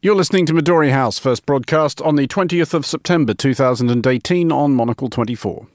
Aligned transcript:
You're 0.00 0.14
listening 0.14 0.46
to 0.46 0.52
Midori 0.52 0.92
House, 0.92 1.18
first 1.18 1.44
broadcast 1.44 2.00
on 2.02 2.14
the 2.14 2.28
20th 2.28 2.72
of 2.72 2.86
September 2.86 3.34
2018 3.34 4.52
on 4.52 4.72
Monocle 4.72 5.08
24. 5.08 5.66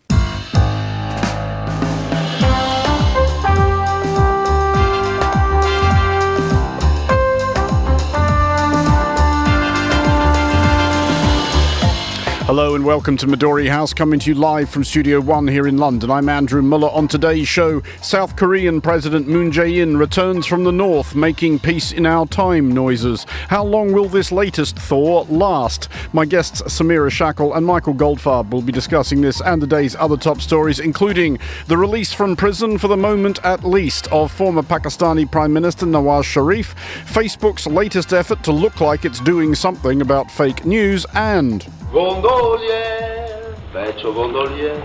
Hello 12.54 12.76
and 12.76 12.85
welcome 12.85 13.17
to 13.17 13.26
Midori 13.26 13.67
House, 13.67 13.96
coming 13.96 14.19
to 14.19 14.29
you 14.29 14.36
live 14.36 14.69
from 14.69 14.83
Studio 14.83 15.19
One 15.19 15.47
here 15.47 15.65
in 15.65 15.79
London. 15.79 16.12
I'm 16.12 16.30
Andrew 16.30 16.62
Muller. 16.62 16.90
On 16.90 17.08
today's 17.08 17.48
show, 17.48 17.81
South 17.99 18.36
Korean 18.36 18.80
President 18.80 19.27
Moon 19.27 19.52
Jae-in 19.52 19.98
returns 19.98 20.45
from 20.45 20.63
the 20.63 20.72
north, 20.72 21.16
making 21.16 21.58
peace 21.58 21.91
in 21.91 22.05
our 22.05 22.27
time 22.27 22.72
noises. 22.72 23.23
How 23.48 23.63
long 23.63 23.91
will 23.91 24.08
this 24.08 24.31
latest 24.31 24.77
thaw 24.77 25.26
last? 25.30 25.90
My 26.13 26.26
guests 26.26 26.62
Samira 26.62 27.10
Shackle 27.10 27.55
and 27.55 27.66
Michael 27.66 27.96
Goldfarb 27.96 28.52
will 28.52 28.62
be 28.62 28.72
discussing 28.72 29.22
this 29.22 29.41
and 29.41 29.60
the 29.60 29.66
day's 29.66 29.96
other 29.96 30.16
top 30.16 30.40
stories, 30.40 30.80
including 30.80 31.40
the 31.66 31.77
release 31.77 32.13
from 32.13 32.35
prison 32.35 32.77
for 32.77 32.88
the 32.88 32.96
moment 32.96 33.44
at 33.44 33.63
least 33.63 34.08
of 34.12 34.32
former 34.32 34.62
Pakistani 34.62 35.26
Prime 35.26 35.54
Minister 35.54 35.88
Nawaz 35.88 36.26
Sharif, 36.26 36.76
Facebook's 37.08 37.66
latest 37.66 38.13
effort 38.13 38.44
to 38.44 38.52
look 38.52 38.80
like 38.80 39.05
it's 39.05 39.22
doing 39.22 39.55
something 39.55 40.04
about 40.04 40.30
fake 40.30 40.66
news, 40.66 41.08
and 41.16 41.68
Gondolier, 41.94 43.54
faccio 43.72 44.12
gondolier. 44.14 44.82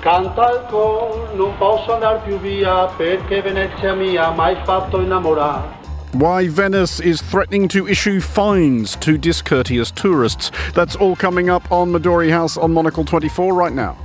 Canta 0.00 0.52
il 0.52 1.34
non 1.34 1.52
posso 1.58 1.98
più 2.24 2.40
via 2.40 2.86
perché 2.96 3.42
Venezia 3.42 3.92
mia 3.92 4.30
mai 4.30 4.56
fatto 4.64 5.02
innamorare. 5.02 5.82
why 6.14 6.46
Venice 6.48 7.00
is 7.00 7.20
threatening 7.20 7.68
to 7.68 7.86
issue 7.86 8.20
fines 8.20 8.96
to 8.96 9.18
discourteous 9.18 9.90
tourists. 9.90 10.50
That's 10.72 10.96
all 10.96 11.14
coming 11.14 11.50
up 11.50 11.70
on 11.70 11.92
Midori 11.92 12.30
House 12.30 12.56
on 12.56 12.72
Monocle 12.72 13.04
24 13.04 13.52
right 13.52 13.74
now. 13.74 13.98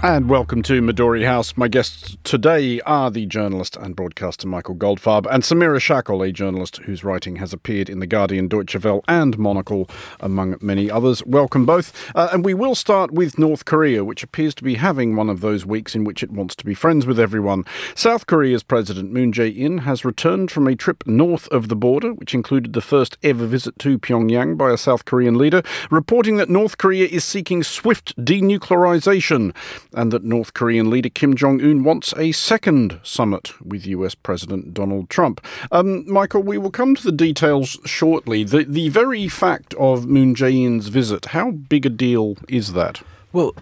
And 0.00 0.30
welcome 0.30 0.62
to 0.62 0.80
Midori 0.80 1.26
House. 1.26 1.56
My 1.56 1.66
guests 1.66 2.16
today 2.22 2.80
are 2.82 3.10
the 3.10 3.26
journalist 3.26 3.76
and 3.76 3.96
broadcaster 3.96 4.46
Michael 4.46 4.76
Goldfarb 4.76 5.26
and 5.28 5.42
Samira 5.42 5.80
Shackle, 5.80 6.22
a 6.22 6.30
journalist 6.30 6.76
whose 6.84 7.02
writing 7.02 7.36
has 7.36 7.52
appeared 7.52 7.90
in 7.90 7.98
The 7.98 8.06
Guardian, 8.06 8.46
Deutsche 8.46 8.80
Welle, 8.80 9.02
and 9.08 9.36
Monocle, 9.36 9.90
among 10.20 10.56
many 10.60 10.88
others. 10.88 11.26
Welcome 11.26 11.66
both. 11.66 12.12
Uh, 12.14 12.28
and 12.32 12.44
we 12.44 12.54
will 12.54 12.76
start 12.76 13.10
with 13.10 13.40
North 13.40 13.64
Korea, 13.64 14.04
which 14.04 14.22
appears 14.22 14.54
to 14.54 14.62
be 14.62 14.76
having 14.76 15.16
one 15.16 15.28
of 15.28 15.40
those 15.40 15.66
weeks 15.66 15.96
in 15.96 16.04
which 16.04 16.22
it 16.22 16.30
wants 16.30 16.54
to 16.54 16.64
be 16.64 16.74
friends 16.74 17.04
with 17.04 17.18
everyone. 17.18 17.64
South 17.96 18.28
Korea's 18.28 18.62
President 18.62 19.10
Moon 19.10 19.32
Jae 19.32 19.54
in 19.54 19.78
has 19.78 20.04
returned 20.04 20.52
from 20.52 20.68
a 20.68 20.76
trip 20.76 21.02
north 21.08 21.48
of 21.48 21.68
the 21.68 21.76
border, 21.76 22.14
which 22.14 22.34
included 22.34 22.72
the 22.72 22.80
first 22.80 23.18
ever 23.24 23.46
visit 23.46 23.76
to 23.80 23.98
Pyongyang 23.98 24.56
by 24.56 24.70
a 24.70 24.78
South 24.78 25.04
Korean 25.04 25.36
leader, 25.36 25.64
reporting 25.90 26.36
that 26.36 26.48
North 26.48 26.78
Korea 26.78 27.08
is 27.08 27.24
seeking 27.24 27.64
swift 27.64 28.16
denuclearization 28.16 29.52
and 29.94 30.12
that 30.12 30.24
North 30.24 30.54
Korean 30.54 30.90
leader 30.90 31.08
Kim 31.08 31.34
Jong 31.34 31.60
un 31.60 31.84
wants 31.84 32.12
a 32.16 32.32
second 32.32 33.00
summit 33.02 33.52
with 33.64 33.86
US 33.86 34.14
President 34.14 34.74
Donald 34.74 35.10
Trump. 35.10 35.44
Um, 35.72 36.10
Michael, 36.10 36.42
we 36.42 36.58
will 36.58 36.70
come 36.70 36.94
to 36.94 37.02
the 37.02 37.12
details 37.12 37.78
shortly. 37.84 38.44
The, 38.44 38.64
the 38.64 38.88
very 38.90 39.28
fact 39.28 39.74
of 39.74 40.06
Moon 40.06 40.34
Jae 40.34 40.64
in's 40.64 40.88
visit, 40.88 41.26
how 41.26 41.50
big 41.50 41.86
a 41.86 41.90
deal 41.90 42.36
is 42.48 42.72
that? 42.74 43.02
Well, 43.32 43.54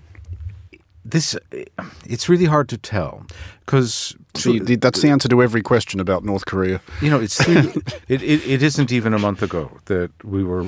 this 1.04 1.36
it's 2.04 2.28
really 2.28 2.46
hard 2.46 2.68
to 2.68 2.76
tell 2.76 3.24
because 3.64 4.16
See, 4.34 4.58
that's 4.58 5.00
the 5.02 5.08
answer 5.08 5.28
to 5.28 5.42
every 5.42 5.62
question 5.62 6.00
about 6.00 6.24
North 6.24 6.46
Korea. 6.46 6.80
you 7.00 7.10
know 7.10 7.20
it's 7.20 7.42
three, 7.42 7.56
it, 8.08 8.22
it, 8.22 8.46
it 8.46 8.62
isn't 8.62 8.92
even 8.92 9.14
a 9.14 9.18
month 9.18 9.42
ago 9.42 9.70
that 9.86 10.10
we 10.24 10.42
were 10.42 10.66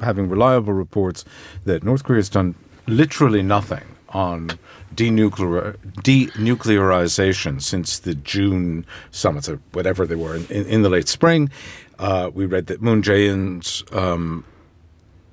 having 0.00 0.28
reliable 0.28 0.72
reports 0.72 1.24
that 1.64 1.84
North 1.84 2.04
Korea 2.04 2.18
has 2.18 2.28
done 2.28 2.54
literally 2.86 3.42
nothing 3.42 3.84
on 4.10 4.50
denuclear, 4.94 5.76
denuclearization 6.02 7.62
since 7.62 7.98
the 7.98 8.14
June 8.14 8.84
summits 9.10 9.48
or 9.48 9.60
whatever 9.72 10.06
they 10.06 10.16
were 10.16 10.36
in, 10.36 10.46
in, 10.46 10.66
in 10.66 10.82
the 10.82 10.88
late 10.88 11.08
spring. 11.08 11.50
Uh, 11.98 12.30
we 12.32 12.46
read 12.46 12.66
that 12.66 12.80
Moon 12.80 13.02
Jae-in's 13.02 13.84
um, 13.92 14.44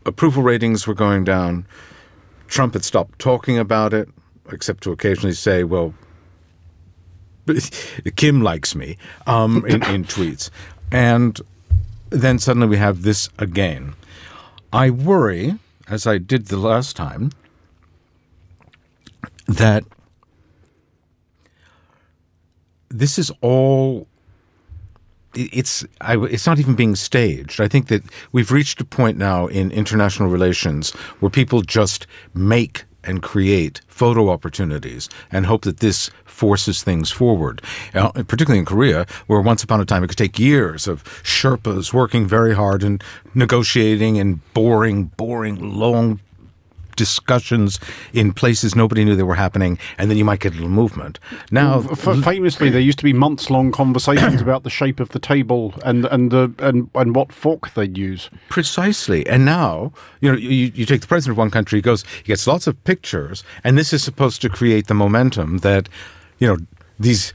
approval 0.05 0.43
ratings 0.43 0.85
were 0.85 0.93
going 0.93 1.23
down. 1.23 1.65
Trump 2.47 2.73
had 2.73 2.83
stopped 2.83 3.19
talking 3.19 3.57
about 3.57 3.93
it, 3.93 4.09
except 4.51 4.83
to 4.83 4.91
occasionally 4.91 5.33
say, 5.33 5.63
"Well, 5.63 5.93
Kim 8.15 8.41
likes 8.41 8.75
me," 8.75 8.97
um, 9.27 9.65
in, 9.65 9.83
in 9.83 10.03
tweets, 10.15 10.49
and 10.91 11.39
then 12.09 12.39
suddenly 12.39 12.67
we 12.67 12.77
have 12.77 13.03
this 13.03 13.29
again. 13.39 13.93
I 14.73 14.89
worry, 14.89 15.57
as 15.87 16.05
I 16.05 16.17
did 16.17 16.47
the 16.47 16.57
last 16.57 16.95
time, 16.95 17.31
that 19.47 19.83
this 22.89 23.17
is 23.17 23.31
all 23.41 24.07
it's 25.33 25.85
I, 26.01 26.17
it's 26.17 26.47
not 26.47 26.59
even 26.59 26.75
being 26.75 26.95
staged. 26.95 27.61
I 27.61 27.67
think 27.67 27.87
that 27.87 28.03
we've 28.31 28.51
reached 28.51 28.81
a 28.81 28.85
point 28.85 29.17
now 29.17 29.47
in 29.47 29.71
international 29.71 30.29
relations 30.29 30.91
where 31.19 31.29
people 31.29 31.61
just 31.61 32.07
make 32.33 32.85
and 33.03 33.21
create 33.21 33.81
photo 33.87 34.29
opportunities 34.29 35.07
and 35.31 35.45
hope 35.45 35.61
that 35.63 35.79
this 35.79 36.09
forces 36.25 36.83
things 36.83 37.09
forward. 37.09 37.61
Uh, 37.93 38.11
particularly 38.11 38.59
in 38.59 38.65
Korea, 38.65 39.05
where 39.27 39.41
once 39.41 39.63
upon 39.63 39.79
a 39.79 39.85
time 39.85 40.03
it 40.03 40.07
could 40.07 40.17
take 40.17 40.37
years 40.37 40.87
of 40.87 41.03
Sherpas 41.23 41.93
working 41.93 42.27
very 42.27 42.53
hard 42.53 42.83
and 42.83 43.03
negotiating 43.33 44.19
and 44.19 44.41
boring, 44.53 45.05
boring, 45.05 45.77
long 45.77 46.19
discussions 46.97 47.79
in 48.11 48.33
places 48.33 48.75
nobody 48.75 49.05
knew 49.05 49.15
they 49.15 49.23
were 49.23 49.35
happening, 49.35 49.79
and 49.97 50.11
then 50.11 50.17
you 50.17 50.25
might 50.25 50.41
get 50.41 50.51
a 50.51 50.55
little 50.55 50.69
movement. 50.69 51.19
Now, 51.51 51.85
F- 51.89 52.23
famously, 52.23 52.69
there 52.69 52.81
used 52.81 52.97
to 52.97 53.05
be 53.05 53.13
months-long 53.13 53.71
conversations 53.71 54.41
about 54.47 54.63
the 54.63 54.69
shape 54.69 54.99
of 54.99 55.09
the 55.09 55.19
table 55.19 55.73
and 55.85 56.05
and 56.07 56.31
the 56.31 56.51
and, 56.59 56.89
and 56.93 57.15
what 57.15 57.31
fork 57.31 57.73
they'd 57.73 57.97
use. 57.97 58.29
Precisely. 58.49 59.25
And 59.27 59.45
now, 59.45 59.93
you 60.19 60.31
know, 60.31 60.37
you, 60.37 60.71
you 60.75 60.85
take 60.85 61.01
the 61.01 61.07
president 61.07 61.35
of 61.35 61.37
one 61.37 61.51
country, 61.51 61.77
he 61.77 61.81
goes, 61.81 62.03
he 62.17 62.23
gets 62.23 62.45
lots 62.47 62.67
of 62.67 62.83
pictures, 62.83 63.43
and 63.63 63.77
this 63.77 63.93
is 63.93 64.03
supposed 64.03 64.41
to 64.41 64.49
create 64.49 64.87
the 64.87 64.93
momentum 64.93 65.59
that, 65.59 65.87
you 66.39 66.47
know, 66.47 66.57
these 66.99 67.33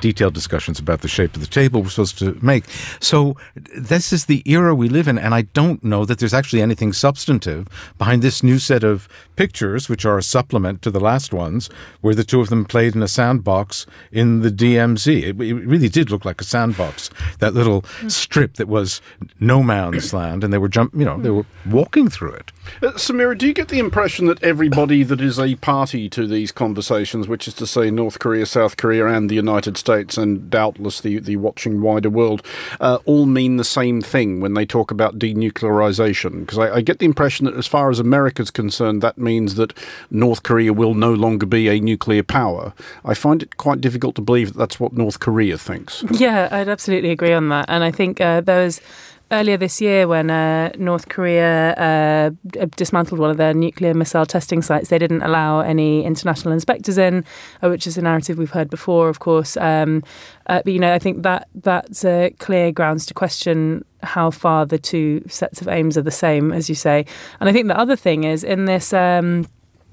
detailed 0.00 0.34
discussions 0.34 0.78
about 0.78 1.00
the 1.00 1.08
shape 1.08 1.34
of 1.34 1.40
the 1.40 1.46
table 1.46 1.82
we're 1.82 1.88
supposed 1.88 2.18
to 2.18 2.38
make. 2.42 2.64
So 3.00 3.36
this 3.76 4.12
is 4.12 4.26
the 4.26 4.42
era 4.50 4.74
we 4.74 4.88
live 4.88 5.08
in, 5.08 5.18
and 5.18 5.34
I 5.34 5.42
don't 5.42 5.82
know 5.82 6.04
that 6.04 6.18
there's 6.18 6.34
actually 6.34 6.62
anything 6.62 6.92
substantive 6.92 7.68
behind 7.98 8.22
this 8.22 8.42
new 8.42 8.58
set 8.58 8.84
of 8.84 9.08
pictures, 9.36 9.88
which 9.88 10.04
are 10.04 10.18
a 10.18 10.22
supplement 10.22 10.82
to 10.82 10.90
the 10.90 11.00
last 11.00 11.32
ones, 11.32 11.68
where 12.00 12.14
the 12.14 12.24
two 12.24 12.40
of 12.40 12.48
them 12.48 12.64
played 12.64 12.94
in 12.94 13.02
a 13.02 13.08
sandbox 13.08 13.86
in 14.12 14.40
the 14.40 14.50
DMZ. 14.50 15.22
It, 15.22 15.40
it 15.40 15.54
really 15.54 15.88
did 15.88 16.10
look 16.10 16.24
like 16.24 16.40
a 16.40 16.44
sandbox, 16.44 17.10
that 17.38 17.54
little 17.54 17.84
strip 18.08 18.54
that 18.54 18.68
was 18.68 19.00
no 19.40 19.62
man's 19.62 20.12
land, 20.12 20.44
and 20.44 20.52
they 20.52 20.58
were 20.58 20.68
jump, 20.68 20.94
you 20.94 21.04
know, 21.04 21.18
they 21.18 21.30
were 21.30 21.46
walking 21.66 22.08
through 22.08 22.32
it. 22.32 22.52
Uh, 22.82 22.92
Samira, 22.92 23.36
do 23.36 23.46
you 23.46 23.54
get 23.54 23.68
the 23.68 23.78
impression 23.78 24.26
that 24.26 24.42
everybody 24.42 25.02
that 25.02 25.20
is 25.20 25.38
a 25.38 25.54
party 25.56 26.08
to 26.10 26.26
these 26.26 26.52
conversations, 26.52 27.28
which 27.28 27.48
is 27.48 27.54
to 27.54 27.66
say 27.66 27.90
North 27.90 28.18
Korea, 28.18 28.46
South 28.46 28.76
Korea, 28.76 29.06
and 29.06 29.28
the 29.28 29.34
United 29.34 29.76
States, 29.76 30.16
and 30.16 30.50
doubtless 30.50 31.00
the, 31.00 31.18
the 31.18 31.36
watching 31.36 31.80
wider 31.80 32.10
world, 32.10 32.42
uh, 32.80 32.98
all 33.04 33.26
mean 33.26 33.56
the 33.56 33.64
same 33.64 34.00
thing 34.00 34.40
when 34.40 34.54
they 34.54 34.66
talk 34.66 34.90
about 34.90 35.18
denuclearization? 35.18 36.40
Because 36.40 36.58
I, 36.58 36.76
I 36.76 36.80
get 36.80 36.98
the 36.98 37.06
impression 37.06 37.46
that 37.46 37.54
as 37.54 37.66
far 37.66 37.90
as 37.90 37.98
America's 37.98 38.50
concerned, 38.50 39.02
that 39.02 39.18
means 39.18 39.56
that 39.56 39.72
North 40.10 40.42
Korea 40.42 40.72
will 40.72 40.94
no 40.94 41.12
longer 41.12 41.46
be 41.46 41.68
a 41.68 41.80
nuclear 41.80 42.22
power. 42.22 42.72
I 43.04 43.14
find 43.14 43.42
it 43.42 43.56
quite 43.56 43.80
difficult 43.80 44.14
to 44.16 44.22
believe 44.22 44.52
that 44.52 44.58
that's 44.58 44.80
what 44.80 44.92
North 44.92 45.20
Korea 45.20 45.58
thinks. 45.58 46.04
Yeah, 46.10 46.48
I'd 46.50 46.68
absolutely 46.68 47.10
agree 47.10 47.32
on 47.32 47.48
that. 47.48 47.66
And 47.68 47.84
I 47.84 47.90
think 47.90 48.20
uh, 48.20 48.40
there 48.40 48.64
was 48.64 48.80
earlier 49.30 49.56
this 49.56 49.80
year 49.80 50.08
when 50.08 50.30
uh, 50.30 50.70
North 50.78 51.08
Korea 51.08 51.72
uh, 51.74 52.30
dismantled 52.76 53.20
one 53.20 53.30
of 53.30 53.36
their 53.36 53.54
nuclear 53.54 53.94
missile 53.94 54.26
testing 54.26 54.62
sites, 54.62 54.88
they 54.88 54.98
didn't 54.98 55.22
allow 55.22 55.60
any 55.60 56.04
international 56.04 56.52
inspectors 56.52 56.98
in, 56.98 57.24
uh, 57.62 57.68
which 57.68 57.86
is 57.86 57.98
a 57.98 58.02
narrative 58.02 58.38
we've 58.38 58.50
heard 58.50 58.70
before, 58.70 59.08
of 59.08 59.18
course. 59.18 59.56
Um, 59.56 60.02
uh, 60.46 60.62
but 60.64 60.72
you 60.72 60.78
know, 60.78 60.92
I 60.92 60.98
think 60.98 61.22
that 61.22 61.48
that's 61.54 62.04
uh, 62.04 62.30
clear 62.38 62.72
grounds 62.72 63.06
to 63.06 63.14
question 63.14 63.84
how 64.02 64.30
far 64.30 64.64
the 64.64 64.78
two 64.78 65.22
sets 65.28 65.60
of 65.60 65.68
aims 65.68 65.98
are 65.98 66.02
the 66.02 66.10
same, 66.10 66.52
as 66.52 66.68
you 66.68 66.74
say. 66.74 67.04
And 67.40 67.48
I 67.48 67.52
think 67.52 67.68
the 67.68 67.78
other 67.78 67.96
thing 67.96 68.24
is 68.24 68.44
in 68.44 68.64
this. 68.64 68.92
Um, 68.92 69.46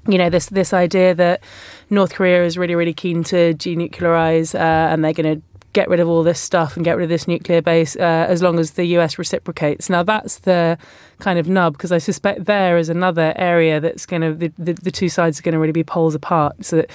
you 0.08 0.18
know 0.18 0.30
this 0.30 0.46
this 0.46 0.72
idea 0.72 1.16
that 1.16 1.42
North 1.90 2.14
Korea 2.14 2.44
is 2.44 2.56
really 2.56 2.76
really 2.76 2.94
keen 2.94 3.24
to 3.24 3.54
denuclearize 3.54 4.54
uh, 4.54 4.58
and 4.92 5.04
they're 5.04 5.12
going 5.12 5.40
to 5.40 5.45
get 5.76 5.90
rid 5.90 6.00
of 6.00 6.08
all 6.08 6.22
this 6.22 6.40
stuff 6.40 6.74
and 6.74 6.86
get 6.86 6.96
rid 6.96 7.04
of 7.04 7.10
this 7.10 7.28
nuclear 7.28 7.60
base 7.60 7.96
uh, 7.96 8.24
as 8.30 8.42
long 8.42 8.58
as 8.58 8.72
the 8.72 8.84
US 8.96 9.18
reciprocates. 9.18 9.90
Now 9.90 10.02
that's 10.02 10.38
the 10.38 10.78
kind 11.18 11.38
of 11.38 11.50
nub 11.50 11.74
because 11.74 11.92
I 11.92 11.98
suspect 11.98 12.46
there 12.46 12.78
is 12.78 12.88
another 12.88 13.34
area 13.36 13.78
that's 13.78 14.06
going 14.06 14.22
to 14.22 14.32
the, 14.32 14.50
the, 14.56 14.72
the 14.72 14.90
two 14.90 15.10
sides 15.10 15.38
are 15.38 15.42
going 15.42 15.52
to 15.52 15.58
really 15.58 15.72
be 15.72 15.84
poles 15.84 16.14
apart. 16.14 16.64
So 16.64 16.76
that 16.76 16.90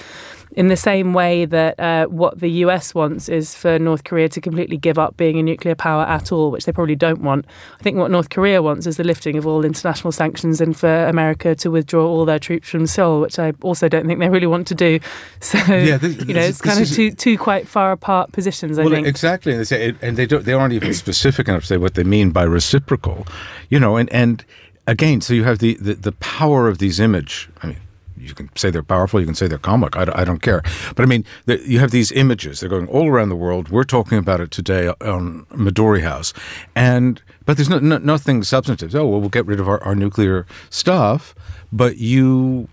in 0.54 0.68
the 0.68 0.76
same 0.76 1.14
way 1.14 1.44
that 1.46 1.80
uh, 1.80 2.06
what 2.06 2.40
the 2.40 2.48
US 2.64 2.94
wants 2.94 3.28
is 3.28 3.54
for 3.54 3.78
North 3.78 4.04
Korea 4.04 4.28
to 4.30 4.40
completely 4.40 4.76
give 4.76 4.98
up 4.98 5.16
being 5.16 5.38
a 5.38 5.42
nuclear 5.42 5.74
power 5.74 6.02
at 6.02 6.30
all, 6.30 6.50
which 6.50 6.66
they 6.66 6.72
probably 6.72 6.94
don't 6.94 7.22
want. 7.22 7.46
I 7.78 7.82
think 7.82 7.96
what 7.96 8.10
North 8.10 8.30
Korea 8.30 8.62
wants 8.62 8.86
is 8.86 8.96
the 8.96 9.04
lifting 9.04 9.38
of 9.38 9.46
all 9.46 9.64
international 9.64 10.12
sanctions 10.12 10.60
and 10.60 10.76
for 10.76 11.06
America 11.06 11.54
to 11.56 11.70
withdraw 11.70 12.06
all 12.06 12.24
their 12.24 12.38
troops 12.38 12.68
from 12.68 12.86
Seoul, 12.86 13.20
which 13.20 13.38
I 13.38 13.54
also 13.62 13.88
don't 13.88 14.06
think 14.06 14.20
they 14.20 14.28
really 14.28 14.46
want 14.46 14.66
to 14.68 14.74
do. 14.74 14.98
So, 15.42 15.58
yeah, 15.58 15.96
this, 15.96 16.24
you 16.26 16.34
know, 16.34 16.40
it's 16.40 16.60
kind 16.60 16.80
of 16.80 16.88
two, 16.88 17.10
two 17.10 17.36
quite 17.36 17.66
far 17.66 17.92
apart 17.92 18.32
positions, 18.32 18.78
I 18.78 18.84
well, 18.84 18.92
think. 18.92 19.06
Exactly. 19.06 19.52
And 19.52 19.60
they, 19.60 19.64
say, 19.64 19.94
and 20.00 20.16
they, 20.16 20.24
don't, 20.24 20.44
they 20.44 20.52
aren't 20.52 20.72
even 20.72 20.94
specific 20.94 21.48
enough 21.48 21.62
to 21.62 21.66
say 21.66 21.76
what 21.76 21.94
they 21.94 22.04
mean 22.04 22.30
by 22.30 22.44
reciprocal, 22.44 23.26
you 23.68 23.80
know, 23.80 23.96
and, 23.96 24.10
and 24.12 24.44
again, 24.86 25.20
so 25.20 25.34
you 25.34 25.44
have 25.44 25.58
the, 25.58 25.74
the, 25.74 25.94
the 25.94 26.12
power 26.12 26.68
of 26.68 26.78
these 26.78 27.00
image. 27.00 27.50
I 27.62 27.68
mean, 27.68 27.80
you 28.22 28.34
can 28.34 28.48
say 28.56 28.70
they're 28.70 28.82
powerful, 28.82 29.20
you 29.20 29.26
can 29.26 29.34
say 29.34 29.48
they're 29.48 29.58
comic. 29.58 29.96
I, 29.96 30.06
I 30.14 30.24
don't 30.24 30.42
care. 30.42 30.62
But 30.94 31.02
I 31.02 31.06
mean, 31.06 31.24
you 31.46 31.78
have 31.78 31.90
these 31.90 32.12
images. 32.12 32.60
They're 32.60 32.68
going 32.68 32.88
all 32.88 33.08
around 33.08 33.28
the 33.28 33.36
world. 33.36 33.68
We're 33.68 33.84
talking 33.84 34.18
about 34.18 34.40
it 34.40 34.50
today 34.50 34.88
on 34.88 35.44
Midori 35.50 36.02
House, 36.02 36.32
and 36.74 37.20
but 37.44 37.56
there's 37.56 37.68
no, 37.68 37.78
no, 37.78 37.98
nothing 37.98 38.42
substantive. 38.42 38.94
Oh 38.94 39.06
well, 39.06 39.20
we'll 39.20 39.28
get 39.28 39.46
rid 39.46 39.60
of 39.60 39.68
our, 39.68 39.82
our 39.82 39.94
nuclear 39.94 40.46
stuff, 40.70 41.34
but 41.72 41.98
you 41.98 42.68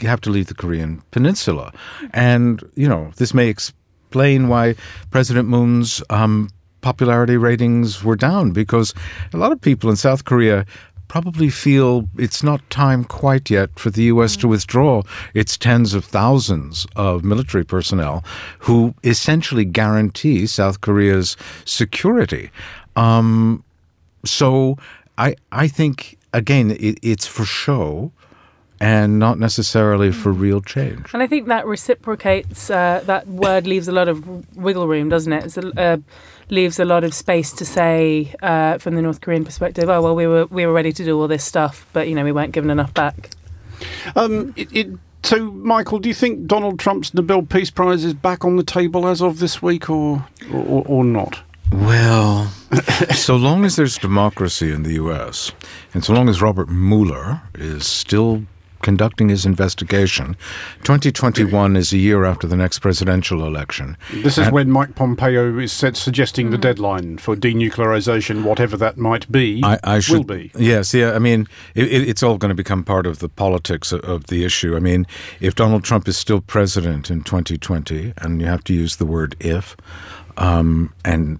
have 0.00 0.20
to 0.22 0.30
leave 0.30 0.46
the 0.46 0.54
Korean 0.54 1.02
Peninsula, 1.10 1.72
and 2.12 2.62
you 2.74 2.88
know 2.88 3.12
this 3.16 3.34
may 3.34 3.48
explain 3.48 4.48
why 4.48 4.76
President 5.10 5.48
Moon's 5.48 6.02
um, 6.10 6.48
popularity 6.80 7.36
ratings 7.38 8.04
were 8.04 8.14
down 8.14 8.50
because 8.50 8.92
a 9.32 9.38
lot 9.38 9.52
of 9.52 9.60
people 9.60 9.88
in 9.88 9.96
South 9.96 10.24
Korea 10.24 10.66
probably 11.08 11.50
feel 11.50 12.08
it's 12.18 12.42
not 12.42 12.68
time 12.70 13.04
quite 13.04 13.50
yet 13.50 13.78
for 13.78 13.90
the 13.90 14.04
U.S. 14.04 14.36
to 14.38 14.48
withdraw 14.48 15.02
its 15.34 15.56
tens 15.56 15.94
of 15.94 16.04
thousands 16.04 16.86
of 16.96 17.24
military 17.24 17.64
personnel 17.64 18.24
who 18.60 18.94
essentially 19.04 19.64
guarantee 19.64 20.46
South 20.46 20.80
Korea's 20.80 21.36
security. 21.64 22.50
Um, 22.96 23.62
so 24.24 24.78
I, 25.18 25.36
I 25.52 25.68
think, 25.68 26.18
again, 26.32 26.72
it, 26.72 26.98
it's 27.02 27.26
for 27.26 27.44
show 27.44 28.12
and 28.80 29.18
not 29.18 29.38
necessarily 29.38 30.12
for 30.12 30.32
real 30.32 30.60
change. 30.60 31.12
And 31.14 31.22
I 31.22 31.26
think 31.26 31.48
that 31.48 31.66
reciprocates, 31.66 32.70
uh, 32.70 33.02
that 33.06 33.26
word 33.26 33.66
leaves 33.66 33.88
a 33.88 33.92
lot 33.92 34.08
of 34.08 34.56
wiggle 34.56 34.88
room, 34.88 35.08
doesn't 35.08 35.32
it? 35.32 35.56
It 35.56 35.78
uh, 35.78 35.98
leaves 36.50 36.78
a 36.78 36.84
lot 36.84 37.04
of 37.04 37.14
space 37.14 37.52
to 37.52 37.64
say, 37.64 38.34
uh, 38.42 38.78
from 38.78 38.96
the 38.96 39.02
North 39.02 39.20
Korean 39.20 39.44
perspective, 39.44 39.88
oh, 39.88 40.02
well, 40.02 40.14
we 40.14 40.26
were, 40.26 40.46
we 40.46 40.66
were 40.66 40.72
ready 40.72 40.92
to 40.92 41.04
do 41.04 41.18
all 41.20 41.28
this 41.28 41.44
stuff, 41.44 41.86
but, 41.92 42.08
you 42.08 42.14
know, 42.14 42.24
we 42.24 42.32
weren't 42.32 42.52
given 42.52 42.70
enough 42.70 42.92
back. 42.94 43.30
Um, 44.16 44.52
it, 44.56 44.72
it, 44.72 44.88
so, 45.22 45.50
Michael, 45.52 46.00
do 46.00 46.08
you 46.08 46.14
think 46.14 46.46
Donald 46.46 46.78
Trump's 46.78 47.14
Nobel 47.14 47.42
Peace 47.42 47.70
Prize 47.70 48.04
is 48.04 48.12
back 48.14 48.44
on 48.44 48.56
the 48.56 48.64
table 48.64 49.06
as 49.06 49.22
of 49.22 49.38
this 49.38 49.62
week 49.62 49.88
or, 49.88 50.26
or, 50.52 50.84
or 50.86 51.04
not? 51.04 51.42
Well, 51.72 52.46
so 53.14 53.36
long 53.36 53.64
as 53.64 53.76
there's 53.76 53.98
democracy 53.98 54.70
in 54.70 54.82
the 54.82 54.94
U.S., 54.94 55.52
and 55.94 56.04
so 56.04 56.12
long 56.12 56.28
as 56.28 56.42
Robert 56.42 56.68
Mueller 56.68 57.40
is 57.54 57.86
still 57.86 58.44
conducting 58.84 59.30
his 59.30 59.46
investigation. 59.46 60.36
2021 60.84 61.74
is 61.74 61.92
a 61.92 61.96
year 61.96 62.24
after 62.24 62.46
the 62.46 62.54
next 62.54 62.80
presidential 62.80 63.46
election. 63.46 63.96
This 64.12 64.36
is 64.36 64.46
and 64.46 64.52
when 64.52 64.70
Mike 64.70 64.94
Pompeo 64.94 65.58
is 65.58 65.72
set, 65.72 65.96
suggesting 65.96 66.50
the 66.50 66.58
deadline 66.58 67.16
for 67.16 67.34
denuclearization, 67.34 68.44
whatever 68.44 68.76
that 68.76 68.98
might 68.98 69.32
be, 69.32 69.62
I, 69.64 69.78
I 69.82 70.00
should, 70.00 70.18
will 70.18 70.24
be. 70.24 70.52
Yes, 70.54 70.92
yeah. 70.92 71.12
I 71.12 71.18
mean, 71.18 71.48
it, 71.74 71.90
it's 71.90 72.22
all 72.22 72.36
going 72.36 72.50
to 72.50 72.54
become 72.54 72.84
part 72.84 73.06
of 73.06 73.20
the 73.20 73.28
politics 73.28 73.90
of, 73.90 74.00
of 74.02 74.26
the 74.26 74.44
issue. 74.44 74.76
I 74.76 74.80
mean, 74.80 75.06
if 75.40 75.54
Donald 75.54 75.82
Trump 75.82 76.06
is 76.06 76.18
still 76.18 76.42
president 76.42 77.10
in 77.10 77.22
2020, 77.22 78.12
and 78.18 78.40
you 78.40 78.46
have 78.46 78.62
to 78.64 78.74
use 78.74 78.96
the 78.96 79.06
word 79.06 79.34
if, 79.40 79.78
um, 80.36 80.92
and 81.06 81.38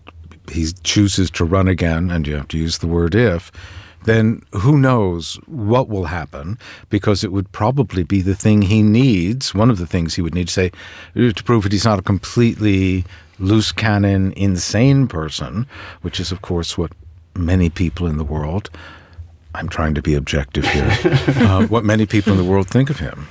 he 0.50 0.68
chooses 0.82 1.30
to 1.32 1.44
run 1.44 1.68
again, 1.68 2.10
and 2.10 2.26
you 2.26 2.36
have 2.36 2.48
to 2.48 2.58
use 2.58 2.78
the 2.78 2.86
word 2.86 3.14
if 3.14 3.52
then 4.04 4.42
who 4.52 4.78
knows 4.78 5.34
what 5.46 5.88
will 5.88 6.06
happen 6.06 6.58
because 6.90 7.24
it 7.24 7.32
would 7.32 7.50
probably 7.52 8.02
be 8.02 8.22
the 8.22 8.34
thing 8.34 8.62
he 8.62 8.82
needs, 8.82 9.54
one 9.54 9.70
of 9.70 9.78
the 9.78 9.86
things 9.86 10.14
he 10.14 10.22
would 10.22 10.34
need 10.34 10.48
to 10.48 10.52
say 10.52 10.72
to 11.14 11.44
prove 11.44 11.64
that 11.64 11.72
he's 11.72 11.84
not 11.84 11.98
a 11.98 12.02
completely 12.02 13.04
loose 13.38 13.72
cannon, 13.72 14.32
insane 14.36 15.08
person, 15.08 15.66
which 16.02 16.20
is, 16.20 16.30
of 16.30 16.42
course, 16.42 16.78
what 16.78 16.92
many 17.34 17.68
people 17.68 18.06
in 18.06 18.16
the 18.16 18.24
world, 18.24 18.70
I'm 19.54 19.68
trying 19.68 19.94
to 19.94 20.02
be 20.02 20.14
objective 20.14 20.66
here, 20.66 20.90
uh, 21.44 21.66
what 21.66 21.84
many 21.84 22.06
people 22.06 22.32
in 22.32 22.38
the 22.38 22.44
world 22.44 22.68
think 22.68 22.90
of 22.90 22.98
him. 22.98 23.26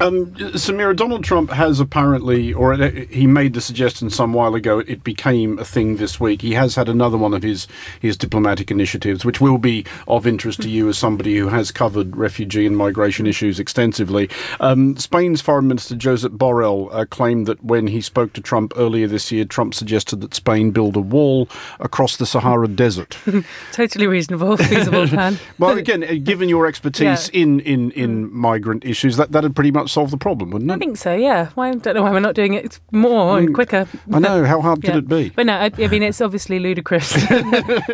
Um, 0.00 0.26
Samira, 0.26 0.94
Donald 0.94 1.24
Trump 1.24 1.50
has 1.50 1.80
apparently, 1.80 2.52
or 2.52 2.76
he 2.76 3.26
made 3.26 3.54
the 3.54 3.60
suggestion 3.60 4.10
some 4.10 4.32
while 4.32 4.54
ago, 4.54 4.80
it 4.80 5.02
became 5.02 5.58
a 5.58 5.64
thing 5.64 5.96
this 5.96 6.20
week. 6.20 6.42
He 6.42 6.52
has 6.52 6.74
had 6.74 6.88
another 6.88 7.16
one 7.16 7.32
of 7.32 7.42
his, 7.42 7.66
his 8.00 8.16
diplomatic 8.16 8.70
initiatives, 8.70 9.24
which 9.24 9.40
will 9.40 9.58
be 9.58 9.84
of 10.06 10.26
interest 10.26 10.62
to 10.62 10.68
you 10.68 10.88
as 10.88 10.98
somebody 10.98 11.36
who 11.36 11.48
has 11.48 11.70
covered 11.70 12.16
refugee 12.16 12.66
and 12.66 12.76
migration 12.76 13.26
issues 13.26 13.58
extensively. 13.58 14.28
Um, 14.60 14.96
Spain's 14.96 15.40
Foreign 15.40 15.68
Minister 15.68 15.94
Josep 15.94 16.36
Borrell 16.36 16.92
uh, 16.92 17.06
claimed 17.06 17.46
that 17.46 17.64
when 17.64 17.86
he 17.86 18.00
spoke 18.00 18.32
to 18.34 18.40
Trump 18.40 18.72
earlier 18.76 19.06
this 19.06 19.32
year, 19.32 19.44
Trump 19.44 19.74
suggested 19.74 20.20
that 20.20 20.34
Spain 20.34 20.70
build 20.72 20.96
a 20.96 21.00
wall 21.00 21.48
across 21.80 22.16
the 22.16 22.26
Sahara 22.26 22.68
Desert. 22.68 23.16
totally 23.72 24.06
reasonable, 24.06 24.56
feasible 24.56 25.08
plan. 25.08 25.38
well, 25.58 25.78
again, 25.78 26.04
uh, 26.04 26.14
given 26.22 26.48
your 26.48 26.66
expertise 26.68 27.30
yeah. 27.32 27.40
in, 27.42 27.60
in, 27.60 27.90
in 27.92 28.32
migrant 28.32 28.84
issues, 28.84 29.16
that, 29.16 29.32
that'd 29.32 29.54
pretty 29.54 29.70
much 29.70 29.85
solve 29.88 30.10
the 30.10 30.16
problem, 30.16 30.50
wouldn't 30.50 30.70
it? 30.70 30.74
I 30.74 30.78
think 30.78 30.96
so. 30.96 31.14
Yeah. 31.14 31.50
Why? 31.54 31.68
I 31.68 31.74
don't 31.74 31.94
know 31.94 32.02
why 32.02 32.10
we're 32.10 32.20
not 32.20 32.34
doing 32.34 32.54
it 32.54 32.80
more 32.92 33.38
and 33.38 33.50
mm. 33.50 33.54
quicker. 33.54 33.86
I 34.12 34.18
know. 34.18 34.44
How 34.44 34.60
hard 34.60 34.82
yeah. 34.82 34.92
could 34.92 35.04
it 35.04 35.08
be? 35.08 35.30
But 35.30 35.46
no, 35.46 35.54
I, 35.54 35.70
I 35.78 35.88
mean 35.88 36.02
it's 36.02 36.20
obviously 36.20 36.58
ludicrous. 36.58 37.14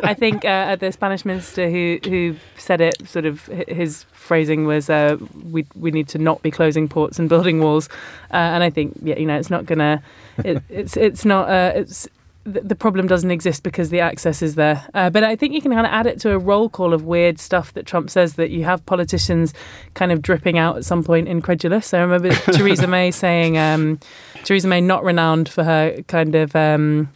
I 0.02 0.14
think 0.14 0.44
uh, 0.44 0.76
the 0.76 0.92
Spanish 0.92 1.24
minister 1.24 1.70
who 1.70 1.98
who 2.04 2.36
said 2.56 2.80
it, 2.80 3.08
sort 3.08 3.26
of 3.26 3.46
his 3.46 4.04
phrasing 4.12 4.66
was, 4.66 4.88
uh, 4.88 5.16
"We 5.50 5.66
we 5.74 5.90
need 5.90 6.08
to 6.08 6.18
not 6.18 6.42
be 6.42 6.50
closing 6.50 6.88
ports 6.88 7.18
and 7.18 7.28
building 7.28 7.60
walls," 7.60 7.88
uh, 8.32 8.36
and 8.36 8.62
I 8.62 8.70
think 8.70 8.98
yeah, 9.02 9.18
you 9.18 9.26
know, 9.26 9.38
it's 9.38 9.50
not 9.50 9.66
gonna. 9.66 10.02
It, 10.44 10.62
it's 10.68 10.96
it's 10.96 11.24
not. 11.24 11.48
Uh, 11.48 11.72
it's 11.74 12.08
the 12.44 12.74
problem 12.74 13.06
doesn't 13.06 13.30
exist 13.30 13.62
because 13.62 13.90
the 13.90 14.00
access 14.00 14.42
is 14.42 14.56
there. 14.56 14.84
Uh, 14.94 15.10
but 15.10 15.22
I 15.22 15.36
think 15.36 15.54
you 15.54 15.60
can 15.60 15.70
kind 15.70 15.86
of 15.86 15.92
add 15.92 16.06
it 16.06 16.18
to 16.20 16.32
a 16.32 16.38
roll 16.38 16.68
call 16.68 16.92
of 16.92 17.04
weird 17.04 17.38
stuff 17.38 17.72
that 17.74 17.86
Trump 17.86 18.10
says 18.10 18.34
that 18.34 18.50
you 18.50 18.64
have 18.64 18.84
politicians 18.84 19.54
kind 19.94 20.10
of 20.10 20.22
dripping 20.22 20.58
out 20.58 20.76
at 20.76 20.84
some 20.84 21.04
point 21.04 21.28
incredulous. 21.28 21.94
I 21.94 22.00
remember 22.00 22.30
Theresa 22.52 22.88
May 22.88 23.12
saying, 23.12 23.58
um, 23.58 24.00
Theresa 24.42 24.66
May, 24.66 24.80
not 24.80 25.04
renowned 25.04 25.48
for 25.48 25.62
her 25.62 26.02
kind 26.08 26.34
of, 26.34 26.56
um, 26.56 27.08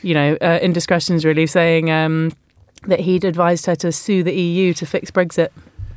you 0.00 0.14
know, 0.14 0.38
uh, 0.40 0.58
indiscretions, 0.62 1.24
really, 1.24 1.46
saying 1.46 1.90
um, 1.90 2.32
that 2.86 3.00
he'd 3.00 3.24
advised 3.24 3.66
her 3.66 3.76
to 3.76 3.92
sue 3.92 4.22
the 4.22 4.34
EU 4.34 4.72
to 4.74 4.86
fix 4.86 5.10
Brexit. 5.10 5.50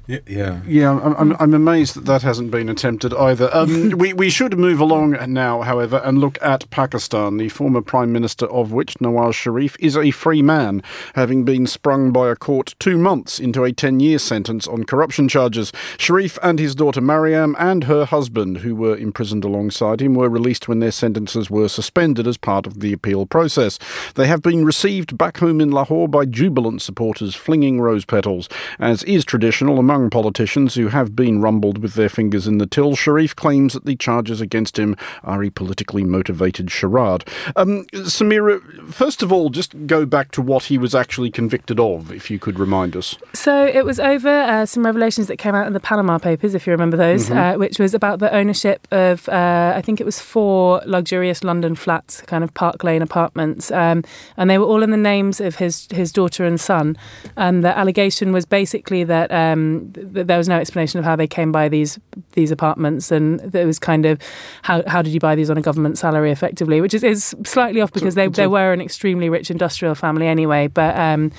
Yeah, 0.07 0.62
yeah. 0.67 0.91
I'm, 0.91 1.15
I'm, 1.15 1.35
I'm, 1.39 1.53
amazed 1.55 1.95
that 1.95 2.05
that 2.05 2.21
hasn't 2.21 2.51
been 2.51 2.69
attempted 2.69 3.12
either. 3.13 3.50
Um, 3.51 3.89
we 3.97 4.13
we 4.13 4.29
should 4.29 4.57
move 4.57 4.79
along 4.79 5.17
now, 5.33 5.62
however, 5.62 6.00
and 6.03 6.19
look 6.19 6.38
at 6.43 6.69
Pakistan. 6.69 7.38
The 7.38 7.50
former 7.50 7.81
prime 7.81 8.12
minister 8.12 8.45
of 8.45 8.71
which, 8.71 8.93
Nawaz 8.95 9.33
Sharif, 9.33 9.75
is 9.79 9.97
a 9.97 10.12
free 10.12 10.43
man, 10.43 10.83
having 11.15 11.43
been 11.43 11.65
sprung 11.65 12.12
by 12.12 12.29
a 12.29 12.35
court 12.35 12.75
two 12.77 13.00
months 13.00 13.39
into 13.39 13.63
a 13.63 13.71
ten-year 13.71 14.19
sentence 14.19 14.67
on 14.67 14.83
corruption 14.83 15.27
charges. 15.27 15.74
Sharif 15.97 16.38
and 16.43 16.59
his 16.59 16.75
daughter 16.75 17.01
Mariam 17.01 17.55
and 17.57 17.85
her 17.85 18.05
husband, 18.05 18.57
who 18.57 18.75
were 18.75 18.95
imprisoned 18.95 19.43
alongside 19.43 20.01
him, 20.01 20.13
were 20.13 20.29
released 20.29 20.67
when 20.67 20.79
their 20.79 20.91
sentences 20.91 21.50
were 21.50 21.67
suspended 21.67 22.27
as 22.27 22.38
part 22.38 22.67
of 22.67 22.81
the 22.81 22.93
appeal 22.93 23.25
process. 23.25 23.79
They 24.13 24.27
have 24.27 24.43
been 24.43 24.65
received 24.65 25.17
back 25.17 25.38
home 25.38 25.59
in 25.59 25.71
Lahore 25.71 26.07
by 26.07 26.25
jubilant 26.25 26.83
supporters, 26.83 27.33
flinging 27.33 27.81
rose 27.81 28.05
petals, 28.05 28.47
as 28.79 29.01
is 29.03 29.25
traditional 29.25 29.79
among 29.79 29.94
among 29.95 30.09
politicians 30.09 30.75
who 30.75 30.89
have 30.89 31.15
been 31.15 31.41
rumbled 31.41 31.77
with 31.77 31.93
their 31.93 32.09
fingers 32.09 32.47
in 32.47 32.57
the 32.57 32.65
till, 32.65 32.95
Sharif 32.95 33.35
claims 33.35 33.73
that 33.73 33.85
the 33.85 33.95
charges 33.95 34.41
against 34.41 34.77
him 34.77 34.95
are 35.23 35.41
a 35.41 35.49
politically 35.49 36.03
motivated 36.03 36.69
charade. 36.69 37.23
Um, 37.55 37.85
Samira, 37.93 38.61
first 38.91 39.23
of 39.23 39.31
all, 39.31 39.49
just 39.49 39.87
go 39.87 40.05
back 40.05 40.31
to 40.31 40.41
what 40.41 40.65
he 40.65 40.77
was 40.77 40.93
actually 40.93 41.31
convicted 41.31 41.79
of, 41.79 42.11
if 42.11 42.29
you 42.29 42.39
could 42.39 42.59
remind 42.59 42.95
us. 42.97 43.15
So 43.33 43.65
it 43.65 43.85
was 43.85 43.99
over 43.99 44.29
uh, 44.29 44.65
some 44.65 44.85
revelations 44.85 45.27
that 45.27 45.37
came 45.37 45.55
out 45.55 45.65
in 45.65 45.73
the 45.73 45.79
Panama 45.79 46.17
Papers, 46.17 46.53
if 46.53 46.67
you 46.67 46.71
remember 46.71 46.97
those, 46.97 47.29
mm-hmm. 47.29 47.37
uh, 47.37 47.57
which 47.57 47.79
was 47.79 47.93
about 47.93 48.19
the 48.19 48.33
ownership 48.33 48.87
of, 48.91 49.29
uh, 49.29 49.73
I 49.75 49.81
think 49.81 50.01
it 50.01 50.05
was 50.05 50.19
four 50.19 50.81
luxurious 50.85 51.43
London 51.43 51.75
flats, 51.75 52.21
kind 52.23 52.43
of 52.43 52.53
Park 52.53 52.83
Lane 52.83 53.01
apartments, 53.01 53.71
um, 53.71 54.03
and 54.35 54.49
they 54.49 54.57
were 54.57 54.65
all 54.65 54.83
in 54.83 54.91
the 54.91 54.97
names 54.97 55.39
of 55.39 55.55
his 55.55 55.87
his 55.91 56.11
daughter 56.11 56.43
and 56.43 56.59
son. 56.59 56.97
And 57.37 57.63
the 57.63 57.77
allegation 57.77 58.33
was 58.33 58.45
basically 58.45 59.03
that 59.05 59.31
um, 59.31 59.84
there 59.93 60.37
was 60.37 60.47
no 60.47 60.57
explanation 60.57 60.99
of 60.99 61.05
how 61.05 61.15
they 61.15 61.27
came 61.27 61.51
by 61.51 61.69
these 61.69 61.99
these 62.33 62.51
apartments, 62.51 63.11
and 63.11 63.55
it 63.55 63.65
was 63.65 63.79
kind 63.79 64.05
of 64.05 64.19
how 64.63 64.83
how 64.87 65.01
did 65.01 65.13
you 65.13 65.19
buy 65.19 65.35
these 65.35 65.49
on 65.49 65.57
a 65.57 65.61
government 65.61 65.97
salary 65.97 66.31
effectively, 66.31 66.81
which 66.81 66.93
is, 66.93 67.03
is 67.03 67.35
slightly 67.45 67.81
off 67.81 67.91
because 67.91 68.15
they 68.15 68.27
they 68.27 68.47
were 68.47 68.73
an 68.73 68.81
extremely 68.81 69.29
rich 69.29 69.51
industrial 69.51 69.95
family 69.95 70.27
anyway, 70.27 70.67
but 70.67 70.97
um, 70.97 71.31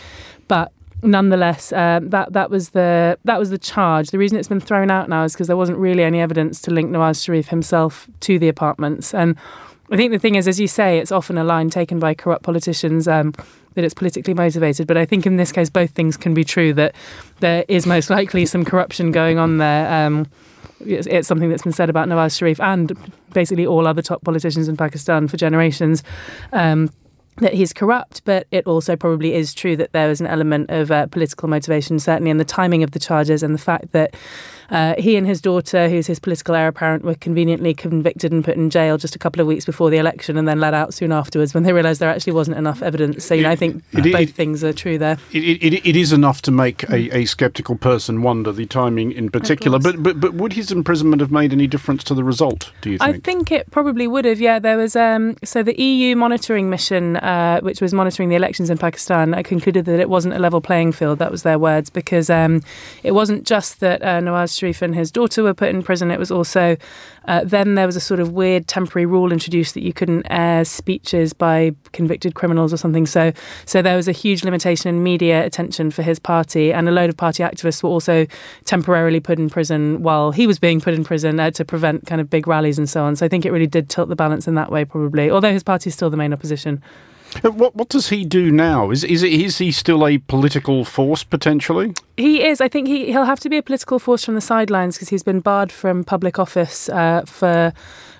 but 0.48 0.72
nonetheless, 1.02 1.72
uh, 1.72 2.00
that 2.02 2.32
that 2.32 2.50
was 2.50 2.70
the 2.70 3.18
that 3.24 3.38
was 3.38 3.50
the 3.50 3.58
charge. 3.58 4.10
The 4.10 4.18
reason 4.18 4.38
it's 4.38 4.48
been 4.48 4.60
thrown 4.60 4.90
out 4.90 5.08
now 5.08 5.24
is 5.24 5.32
because 5.32 5.46
there 5.46 5.56
wasn't 5.56 5.78
really 5.78 6.02
any 6.02 6.20
evidence 6.20 6.60
to 6.62 6.70
link 6.70 6.90
Nawaz 6.90 7.24
Sharif 7.24 7.48
himself 7.48 8.08
to 8.20 8.38
the 8.38 8.48
apartments. 8.48 9.14
And 9.14 9.36
I 9.90 9.96
think 9.96 10.12
the 10.12 10.18
thing 10.18 10.34
is, 10.34 10.48
as 10.48 10.58
you 10.58 10.66
say, 10.66 10.98
it's 10.98 11.12
often 11.12 11.38
a 11.38 11.44
line 11.44 11.70
taken 11.70 11.98
by 11.98 12.14
corrupt 12.14 12.42
politicians. 12.42 13.06
Um, 13.06 13.32
that 13.76 13.84
it's 13.84 13.94
politically 13.94 14.34
motivated, 14.34 14.86
but 14.86 14.96
I 14.96 15.04
think 15.04 15.26
in 15.26 15.36
this 15.36 15.52
case, 15.52 15.70
both 15.70 15.90
things 15.90 16.16
can 16.16 16.34
be 16.34 16.44
true. 16.44 16.72
That 16.72 16.94
there 17.40 17.64
is 17.68 17.86
most 17.86 18.10
likely 18.10 18.46
some 18.46 18.64
corruption 18.64 19.12
going 19.12 19.38
on 19.38 19.58
there. 19.58 20.06
Um, 20.06 20.26
it's, 20.80 21.06
it's, 21.06 21.28
something 21.28 21.48
that's 21.48 21.62
been 21.62 21.72
said 21.72 21.88
about 21.88 22.08
Nawaz 22.08 22.38
Sharif 22.38 22.60
and 22.60 22.92
basically 23.32 23.66
all 23.66 23.86
other 23.86 24.02
top 24.02 24.24
politicians 24.24 24.68
in 24.68 24.76
Pakistan 24.76 25.28
for 25.28 25.36
generations. 25.36 26.02
Um, 26.52 26.90
that 27.38 27.52
he's 27.52 27.74
corrupt, 27.74 28.22
but 28.24 28.46
it 28.50 28.66
also 28.66 28.96
probably 28.96 29.34
is 29.34 29.52
true 29.52 29.76
that 29.76 29.92
there 29.92 30.10
is 30.10 30.22
an 30.22 30.26
element 30.26 30.70
of 30.70 30.90
uh, 30.90 31.06
political 31.08 31.48
motivation, 31.48 31.98
certainly 31.98 32.30
in 32.30 32.38
the 32.38 32.46
timing 32.46 32.82
of 32.82 32.92
the 32.92 32.98
charges 32.98 33.42
and 33.42 33.54
the 33.54 33.58
fact 33.58 33.92
that 33.92 34.16
uh, 34.70 34.94
he 34.98 35.16
and 35.16 35.26
his 35.26 35.40
daughter, 35.40 35.88
who's 35.88 36.06
his 36.06 36.18
political 36.18 36.54
heir 36.54 36.68
apparent, 36.68 37.04
were 37.04 37.14
conveniently 37.14 37.74
convicted 37.74 38.32
and 38.32 38.44
put 38.44 38.56
in 38.56 38.70
jail 38.70 38.98
just 38.98 39.14
a 39.14 39.18
couple 39.18 39.40
of 39.40 39.46
weeks 39.46 39.64
before 39.64 39.90
the 39.90 39.96
election 39.96 40.36
and 40.36 40.46
then 40.46 40.60
let 40.60 40.74
out 40.74 40.92
soon 40.92 41.12
afterwards 41.12 41.54
when 41.54 41.62
they 41.62 41.72
realised 41.72 42.00
there 42.00 42.10
actually 42.10 42.32
wasn't 42.32 42.56
enough 42.56 42.82
evidence. 42.82 43.24
So, 43.24 43.34
you 43.34 43.44
know, 43.44 43.50
I 43.50 43.56
think 43.56 43.82
it, 43.92 44.12
both 44.12 44.20
it, 44.20 44.34
things 44.34 44.62
are 44.64 44.72
true 44.72 44.98
there. 44.98 45.18
It, 45.32 45.86
it 45.86 45.96
is 45.96 46.12
enough 46.12 46.42
to 46.42 46.50
make 46.50 46.88
a, 46.90 47.16
a 47.16 47.24
sceptical 47.24 47.76
person 47.76 48.22
wonder 48.22 48.52
the 48.52 48.66
timing 48.66 49.12
in 49.12 49.30
particular. 49.30 49.78
But, 49.78 50.02
but 50.02 50.20
but 50.20 50.34
would 50.34 50.54
his 50.54 50.72
imprisonment 50.72 51.20
have 51.20 51.30
made 51.30 51.52
any 51.52 51.66
difference 51.66 52.02
to 52.04 52.14
the 52.14 52.24
result, 52.24 52.72
do 52.80 52.90
you 52.90 52.98
think? 52.98 53.16
I 53.16 53.18
think 53.20 53.52
it 53.52 53.70
probably 53.70 54.08
would 54.08 54.24
have, 54.24 54.40
yeah. 54.40 54.58
There 54.58 54.76
was, 54.76 54.96
um, 54.96 55.36
so 55.44 55.62
the 55.62 55.80
EU 55.80 56.16
monitoring 56.16 56.68
mission, 56.68 57.16
uh, 57.18 57.60
which 57.60 57.80
was 57.80 57.94
monitoring 57.94 58.28
the 58.28 58.34
elections 58.34 58.70
in 58.70 58.78
Pakistan, 58.78 59.34
I 59.34 59.42
concluded 59.42 59.84
that 59.84 60.00
it 60.00 60.08
wasn't 60.08 60.34
a 60.34 60.38
level 60.38 60.60
playing 60.60 60.92
field. 60.92 61.18
That 61.18 61.30
was 61.30 61.42
their 61.42 61.58
words, 61.58 61.90
because 61.90 62.28
um, 62.30 62.62
it 63.02 63.12
wasn't 63.12 63.44
just 63.44 63.80
that 63.80 64.02
uh, 64.02 64.20
Nawaz 64.20 64.55
Sharif 64.56 64.82
and 64.82 64.94
his 64.94 65.10
daughter 65.10 65.42
were 65.42 65.54
put 65.54 65.68
in 65.68 65.82
prison. 65.82 66.10
It 66.10 66.18
was 66.18 66.30
also 66.30 66.76
uh, 67.26 67.44
then 67.44 67.74
there 67.74 67.86
was 67.86 67.96
a 67.96 68.00
sort 68.00 68.20
of 68.20 68.32
weird 68.32 68.68
temporary 68.68 69.06
rule 69.06 69.32
introduced 69.32 69.74
that 69.74 69.82
you 69.82 69.92
couldn't 69.92 70.26
air 70.30 70.64
speeches 70.64 71.32
by 71.32 71.72
convicted 71.92 72.34
criminals 72.34 72.72
or 72.72 72.76
something. 72.76 73.06
So 73.06 73.32
so 73.64 73.82
there 73.82 73.96
was 73.96 74.08
a 74.08 74.12
huge 74.12 74.44
limitation 74.44 74.88
in 74.88 75.02
media 75.02 75.44
attention 75.44 75.90
for 75.90 76.02
his 76.02 76.18
party, 76.18 76.72
and 76.72 76.88
a 76.88 76.92
load 76.92 77.10
of 77.10 77.16
party 77.16 77.42
activists 77.42 77.82
were 77.82 77.90
also 77.90 78.26
temporarily 78.64 79.20
put 79.20 79.38
in 79.38 79.50
prison 79.50 80.02
while 80.02 80.30
he 80.30 80.46
was 80.46 80.58
being 80.58 80.80
put 80.80 80.94
in 80.94 81.04
prison 81.04 81.40
uh, 81.40 81.50
to 81.50 81.64
prevent 81.64 82.06
kind 82.06 82.20
of 82.20 82.30
big 82.30 82.46
rallies 82.46 82.78
and 82.78 82.88
so 82.88 83.04
on. 83.04 83.16
So 83.16 83.26
I 83.26 83.28
think 83.28 83.44
it 83.44 83.52
really 83.52 83.66
did 83.66 83.88
tilt 83.88 84.08
the 84.08 84.16
balance 84.16 84.46
in 84.46 84.54
that 84.54 84.70
way, 84.70 84.84
probably. 84.84 85.30
Although 85.30 85.52
his 85.52 85.62
party 85.62 85.88
is 85.88 85.94
still 85.94 86.10
the 86.10 86.16
main 86.16 86.32
opposition. 86.32 86.82
What 87.42 87.74
what 87.74 87.88
does 87.88 88.08
he 88.08 88.24
do 88.24 88.50
now? 88.50 88.90
Is 88.90 89.04
is 89.04 89.22
is 89.22 89.58
he 89.58 89.72
still 89.72 90.06
a 90.06 90.18
political 90.18 90.84
force 90.84 91.24
potentially? 91.24 91.94
He 92.16 92.44
is. 92.44 92.60
I 92.60 92.68
think 92.68 92.88
he 92.88 93.06
he'll 93.06 93.24
have 93.24 93.40
to 93.40 93.48
be 93.48 93.56
a 93.58 93.62
political 93.62 93.98
force 93.98 94.24
from 94.24 94.34
the 94.34 94.40
sidelines 94.40 94.96
because 94.96 95.08
he's 95.08 95.22
been 95.22 95.40
barred 95.40 95.72
from 95.72 96.04
public 96.04 96.38
office 96.38 96.88
uh, 96.88 97.22
for 97.26 97.72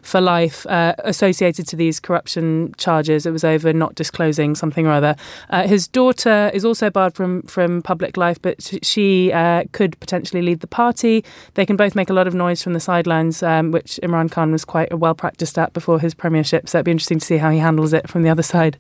for 0.07 0.21
life 0.21 0.65
uh, 0.67 0.95
associated 0.99 1.67
to 1.67 1.77
these 1.77 1.99
corruption 1.99 2.73
charges. 2.79 3.27
It 3.27 3.33
was 3.33 3.45
over 3.45 3.73
not 3.73 3.97
disclosing 3.97 4.55
something 4.55 4.87
or 4.87 4.93
other. 4.93 5.17
Uh, 5.51 5.67
his 5.67 5.89
daughter 5.89 6.51
is 6.55 6.65
also 6.65 6.91
barred 6.91 7.15
from 7.15 7.43
from 7.43 7.83
public 7.83 8.17
life, 8.17 8.41
but 8.41 8.63
she 8.83 9.33
uh, 9.33 9.65
could 9.73 9.99
potentially 9.99 10.43
lead 10.43 10.61
the 10.61 10.67
party. 10.67 11.25
They 11.55 11.67
can 11.67 11.77
both 11.77 11.95
make 11.95 12.09
a 12.09 12.13
lot 12.13 12.27
of 12.27 12.35
noise 12.35 12.63
from 12.63 12.73
the 12.73 12.81
sidelines, 12.81 13.43
um, 13.43 13.73
which 13.73 13.99
Imran 14.03 14.31
Khan 14.31 14.53
was 14.53 14.65
quite 14.65 14.97
well 14.97 15.15
practiced 15.15 15.59
at 15.59 15.73
before 15.73 15.99
his 15.99 16.15
premiership. 16.15 16.69
So 16.69 16.79
it'd 16.79 16.85
be 16.85 16.93
interesting 16.93 17.19
to 17.19 17.27
see 17.27 17.39
how 17.39 17.51
he 17.51 17.59
handles 17.59 17.93
it 17.93 18.09
from 18.09 18.23
the 18.23 18.31
other 18.31 18.45
side. 18.45 18.79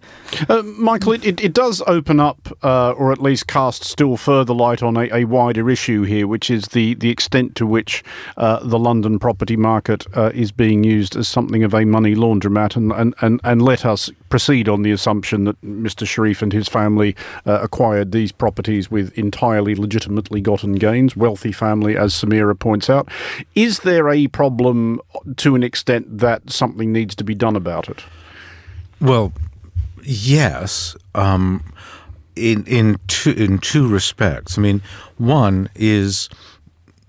Uh, 0.48 0.62
Michael, 0.62 1.12
it, 1.12 1.24
it, 1.24 1.40
it, 1.42 1.52
does 1.52 1.82
open 1.86 2.20
up, 2.20 2.48
uh, 2.62 2.92
or 2.92 3.12
at 3.12 3.20
least 3.20 3.46
cast 3.46 3.82
still 3.82 4.16
further 4.16 4.54
light 4.54 4.82
on 4.82 4.96
a, 4.96 5.08
a, 5.12 5.24
wider 5.24 5.68
issue 5.70 6.02
here, 6.02 6.26
which 6.26 6.50
is 6.50 6.68
the 6.68 6.94
the 6.94 7.10
extent 7.10 7.56
to 7.56 7.66
which 7.66 8.04
uh, 8.36 8.60
the 8.62 8.78
London 8.78 9.18
property 9.18 9.56
market 9.56 10.06
is 10.34 10.52
being 10.52 10.84
used 10.84 11.15
as 11.16 11.28
something 11.28 11.64
of 11.64 11.74
a 11.74 11.84
money 11.84 12.14
laundromat, 12.14 12.76
and, 12.76 12.92
and, 12.92 13.14
and, 13.20 13.40
and 13.44 13.62
let 13.62 13.84
us 13.84 14.10
proceed 14.28 14.68
on 14.68 14.82
the 14.82 14.92
assumption 14.92 15.44
that 15.44 15.60
Mr. 15.62 16.06
Sharif 16.06 16.42
and 16.42 16.52
his 16.52 16.68
family 16.68 17.16
uh, 17.46 17.60
acquired 17.62 18.12
these 18.12 18.32
properties 18.32 18.90
with 18.90 19.16
entirely 19.18 19.74
legitimately 19.74 20.40
gotten 20.40 20.74
gains, 20.74 21.16
wealthy 21.16 21.52
family, 21.52 21.96
as 21.96 22.12
Samira 22.14 22.58
points 22.58 22.90
out. 22.90 23.08
Is 23.54 23.80
there 23.80 24.08
a 24.08 24.28
problem 24.28 25.00
to 25.36 25.54
an 25.54 25.62
extent 25.62 26.18
that 26.18 26.50
something 26.50 26.92
needs 26.92 27.14
to 27.16 27.24
be 27.24 27.34
done 27.34 27.56
about 27.56 27.88
it? 27.88 28.04
Well, 29.00 29.32
yes. 30.02 30.96
Um, 31.14 31.62
in 32.36 32.64
in 32.66 32.98
two 33.08 33.32
in 33.32 33.58
two 33.58 33.88
respects. 33.88 34.58
I 34.58 34.60
mean, 34.60 34.82
one 35.16 35.68
is 35.74 36.28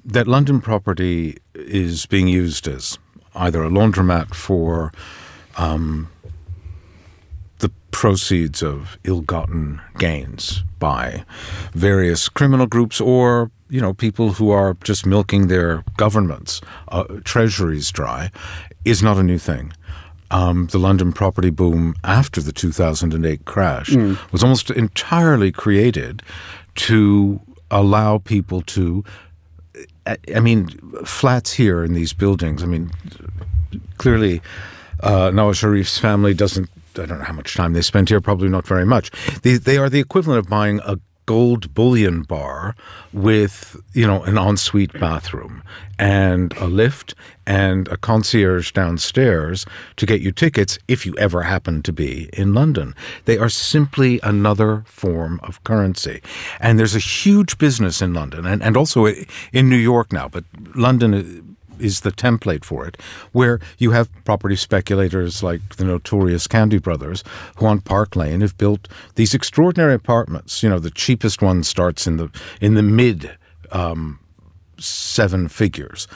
that 0.06 0.28
London 0.28 0.62
property 0.62 1.38
is 1.54 2.06
being 2.06 2.28
used 2.28 2.68
as 2.68 2.98
either 3.38 3.64
a 3.64 3.70
laundromat 3.70 4.34
for 4.34 4.92
um, 5.58 6.10
the 7.60 7.70
proceeds 7.92 8.62
of 8.62 8.98
ill-gotten 9.04 9.82
gains 9.98 10.64
by 10.80 11.24
various 11.74 12.30
criminal 12.30 12.68
groups 12.68 13.02
or 13.02 13.52
you 13.70 13.82
know 13.82 13.94
people 13.94 14.34
who 14.34 14.52
are 14.52 14.76
just 14.84 15.06
milking 15.06 15.48
their 15.48 15.84
governments 15.98 16.62
uh, 16.90 17.04
treasuries 17.24 17.92
dry 17.92 18.32
is 18.86 19.02
not 19.02 19.18
a 19.18 19.24
new 19.24 19.38
thing 19.38 19.74
um, 20.30 20.68
the 20.68 20.78
London 20.78 21.14
property 21.14 21.50
boom 21.50 21.96
after 22.04 22.42
the 22.42 22.52
2008 22.52 23.46
crash 23.46 23.90
mm. 23.90 24.32
was 24.32 24.44
almost 24.44 24.70
entirely 24.72 25.52
created 25.52 26.22
to 26.76 27.40
allow 27.72 28.18
people 28.18 28.62
to 28.62 29.04
I 30.36 30.40
mean, 30.40 30.70
flats 31.06 31.54
here 31.54 31.84
in 31.84 31.94
these 31.94 32.14
buildings. 32.14 32.64
I 32.64 32.66
mean, 32.66 32.92
clearly, 33.98 34.42
uh, 35.02 35.32
Nawaz 35.32 35.62
Sharif's 35.62 35.98
family 35.98 36.34
doesn't. 36.34 36.70
I 36.98 37.06
don't 37.06 37.20
know 37.20 37.26
how 37.26 37.34
much 37.34 37.54
time 37.56 37.74
they 37.74 37.82
spent 37.82 38.10
here. 38.10 38.22
Probably 38.22 38.50
not 38.50 38.66
very 38.66 38.86
much. 38.86 39.12
They 39.42 39.58
they 39.58 39.78
are 39.78 39.90
the 39.90 40.00
equivalent 40.00 40.40
of 40.40 40.50
buying 40.50 40.80
a 40.84 40.98
gold 41.28 41.74
bullion 41.76 42.24
bar 42.24 42.76
with 43.14 43.76
you 43.94 44.08
know 44.08 44.24
an 44.24 44.38
ensuite 44.38 44.94
bathroom 45.00 45.62
and 46.00 46.54
a 46.58 46.66
lift 46.66 47.14
and 47.46 47.88
a 47.88 47.98
concierge 47.98 48.72
downstairs 48.72 49.66
to 49.96 50.06
get 50.06 50.22
you 50.22 50.32
tickets 50.32 50.78
if 50.88 51.06
you 51.06 51.16
ever 51.18 51.44
happen 51.44 51.82
to 51.82 51.94
be 51.94 52.30
in 52.34 52.54
London. 52.54 52.94
They 53.26 53.38
are 53.38 53.50
simply 53.50 54.20
another 54.22 54.84
form 54.86 55.40
of 55.44 55.64
currency. 55.64 56.22
And 56.60 56.78
there's 56.78 56.96
a 56.96 57.00
huge 57.00 57.58
business 57.58 58.02
in 58.02 58.14
London 58.14 58.46
and, 58.46 58.62
and 58.62 58.76
also 58.76 59.06
in 59.06 59.70
New 59.70 59.78
York 59.78 60.12
now, 60.12 60.28
but 60.28 60.44
London 60.76 61.14
uh, 61.14 61.47
is 61.80 62.02
the 62.02 62.12
template 62.12 62.64
for 62.64 62.88
it, 62.88 62.98
where 63.32 63.60
you 63.78 63.92
have 63.92 64.10
property 64.26 64.56
speculators 64.56 65.44
like 65.44 65.78
the 65.78 65.86
notorious 65.86 66.48
Candy 66.48 66.80
Brothers, 66.80 67.24
who 67.58 67.66
on 67.66 67.82
Park 67.82 68.16
Lane 68.16 68.42
have 68.42 68.58
built 68.58 68.88
these 69.16 69.34
extraordinary 69.34 69.94
apartments. 69.94 70.64
You 70.64 70.70
know, 70.70 70.80
the 70.80 70.92
cheapest 70.92 71.42
one 71.42 71.64
starts 71.64 72.08
in 72.08 72.18
the 72.18 72.30
in 72.62 72.76
the 72.76 72.84
mid 72.84 73.38
um, 73.72 74.20
seven 74.80 75.48
figures. 75.48 76.08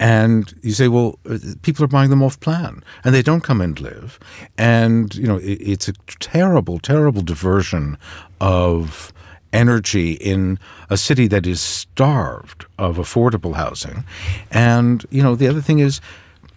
And 0.00 0.54
you 0.62 0.72
say, 0.72 0.88
well, 0.88 1.18
uh, 1.28 1.38
people 1.62 1.84
are 1.84 1.88
buying 1.88 2.10
them 2.10 2.22
off 2.22 2.38
plan 2.40 2.84
and 3.04 3.14
they 3.14 3.22
don't 3.22 3.42
come 3.42 3.60
and 3.60 3.78
live. 3.80 4.18
And, 4.56 5.14
you 5.14 5.26
know, 5.26 5.38
it, 5.38 5.54
it's 5.60 5.88
a 5.88 5.92
terrible, 6.20 6.78
terrible 6.78 7.22
diversion 7.22 7.98
of 8.40 9.12
energy 9.52 10.12
in 10.12 10.58
a 10.90 10.96
city 10.96 11.26
that 11.28 11.46
is 11.46 11.60
starved 11.60 12.66
of 12.78 12.96
affordable 12.96 13.54
housing. 13.54 14.04
And, 14.50 15.04
you 15.10 15.22
know, 15.22 15.34
the 15.34 15.48
other 15.48 15.60
thing 15.60 15.78
is 15.78 16.00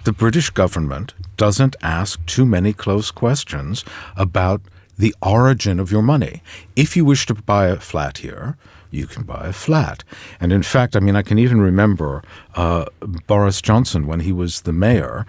the 0.04 0.12
British 0.12 0.50
government 0.50 1.14
doesn't 1.38 1.76
ask 1.82 2.24
too 2.26 2.46
many 2.46 2.74
close 2.74 3.12
questions 3.12 3.86
about 4.16 4.62
the 4.98 5.16
origin 5.22 5.80
of 5.80 5.92
your 5.92 6.02
money. 6.02 6.42
If 6.76 6.96
you 6.96 7.06
wish 7.06 7.26
to 7.28 7.34
buy 7.34 7.68
a 7.68 7.78
flat 7.78 8.20
here, 8.20 8.58
you 8.92 9.08
can 9.08 9.24
buy 9.24 9.48
a 9.48 9.54
flat. 9.54 10.04
And 10.40 10.52
in 10.52 10.64
fact, 10.64 10.96
I 10.96 11.00
mean, 11.00 11.16
I 11.16 11.22
can 11.22 11.40
even 11.40 11.62
remember 11.62 12.24
uh, 12.56 12.86
Boris 13.26 13.62
Johnson 13.62 14.06
when 14.06 14.20
he 14.20 14.32
was 14.32 14.62
the 14.62 14.74
mayor. 14.74 15.26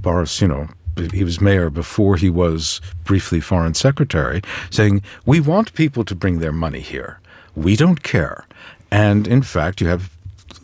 Boris, 0.00 0.40
you 0.40 0.48
know, 0.48 0.68
he 1.08 1.24
was 1.24 1.40
mayor 1.40 1.70
before 1.70 2.16
he 2.16 2.30
was 2.30 2.80
briefly 3.04 3.40
foreign 3.40 3.74
secretary, 3.74 4.42
saying, 4.70 5.02
We 5.24 5.40
want 5.40 5.74
people 5.74 6.04
to 6.04 6.14
bring 6.14 6.38
their 6.38 6.52
money 6.52 6.80
here. 6.80 7.20
We 7.54 7.76
don't 7.76 8.02
care. 8.02 8.46
And 8.90 9.26
in 9.26 9.42
fact, 9.42 9.80
you 9.80 9.88
have 9.88 10.10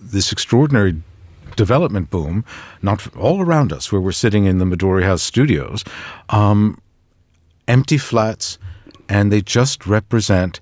this 0.00 0.32
extraordinary 0.32 1.02
development 1.56 2.10
boom, 2.10 2.44
not 2.82 3.14
all 3.16 3.40
around 3.40 3.72
us, 3.72 3.90
where 3.90 4.00
we're 4.00 4.12
sitting 4.12 4.44
in 4.44 4.58
the 4.58 4.64
Midori 4.64 5.02
House 5.02 5.22
studios, 5.22 5.84
um, 6.28 6.80
empty 7.66 7.98
flats, 7.98 8.58
and 9.08 9.32
they 9.32 9.40
just 9.40 9.86
represent 9.86 10.60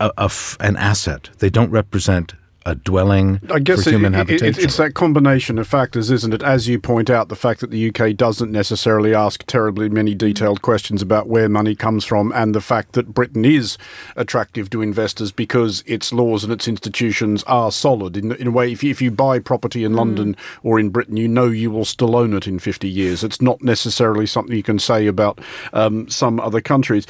a, 0.00 0.10
a 0.18 0.24
f- 0.24 0.56
an 0.60 0.76
asset. 0.76 1.30
They 1.38 1.50
don't 1.50 1.70
represent 1.70 2.34
a 2.66 2.74
dwelling 2.74 3.40
I 3.48 3.60
guess 3.60 3.84
for 3.84 3.90
human 3.90 4.12
it, 4.12 4.16
it, 4.16 4.18
habitation. 4.18 4.60
it, 4.60 4.64
it's 4.64 4.76
that 4.76 4.94
combination 4.94 5.58
of 5.58 5.68
factors, 5.68 6.10
isn't 6.10 6.34
it? 6.34 6.42
As 6.42 6.66
you 6.66 6.80
point 6.80 7.08
out, 7.08 7.28
the 7.28 7.36
fact 7.36 7.60
that 7.60 7.70
the 7.70 7.88
UK 7.88 8.16
doesn't 8.16 8.50
necessarily 8.50 9.14
ask 9.14 9.44
terribly 9.46 9.88
many 9.88 10.16
detailed 10.16 10.62
questions 10.62 11.00
about 11.00 11.28
where 11.28 11.48
money 11.48 11.76
comes 11.76 12.04
from, 12.04 12.32
and 12.32 12.54
the 12.54 12.60
fact 12.60 12.92
that 12.92 13.14
Britain 13.14 13.44
is 13.44 13.78
attractive 14.16 14.68
to 14.70 14.82
investors 14.82 15.30
because 15.30 15.84
its 15.86 16.12
laws 16.12 16.42
and 16.42 16.52
its 16.52 16.66
institutions 16.66 17.44
are 17.44 17.70
solid. 17.70 18.16
In, 18.16 18.32
in 18.32 18.48
a 18.48 18.50
way, 18.50 18.72
if 18.72 18.82
you, 18.82 18.90
if 18.90 19.00
you 19.00 19.12
buy 19.12 19.38
property 19.38 19.84
in 19.84 19.94
London 19.94 20.36
or 20.64 20.80
in 20.80 20.90
Britain, 20.90 21.16
you 21.16 21.28
know 21.28 21.46
you 21.46 21.70
will 21.70 21.84
still 21.84 22.16
own 22.16 22.34
it 22.34 22.48
in 22.48 22.58
50 22.58 22.88
years. 22.88 23.22
It's 23.22 23.40
not 23.40 23.62
necessarily 23.62 24.26
something 24.26 24.56
you 24.56 24.64
can 24.64 24.80
say 24.80 25.06
about 25.06 25.40
um, 25.72 26.08
some 26.08 26.40
other 26.40 26.60
countries 26.60 27.06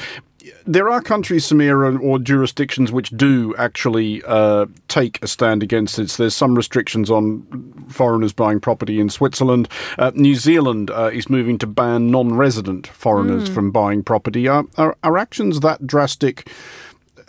there 0.66 0.88
are 0.90 1.00
countries, 1.00 1.46
Samira, 1.46 2.00
or 2.00 2.18
jurisdictions 2.18 2.92
which 2.92 3.10
do 3.10 3.54
actually 3.56 4.22
uh, 4.26 4.66
take 4.88 5.22
a 5.22 5.28
stand 5.28 5.62
against 5.62 5.96
this. 5.96 6.16
There's 6.16 6.34
some 6.34 6.54
restrictions 6.54 7.10
on 7.10 7.84
foreigners 7.88 8.32
buying 8.32 8.60
property 8.60 9.00
in 9.00 9.08
Switzerland. 9.10 9.68
Uh, 9.98 10.12
New 10.14 10.34
Zealand 10.34 10.90
uh, 10.90 11.10
is 11.12 11.28
moving 11.30 11.58
to 11.58 11.66
ban 11.66 12.10
non-resident 12.10 12.86
foreigners 12.86 13.48
from 13.48 13.70
buying 13.70 14.02
property. 14.02 14.48
Are, 14.48 14.64
are, 14.76 14.96
are 15.02 15.18
actions 15.18 15.60
that 15.60 15.86
drastic? 15.86 16.48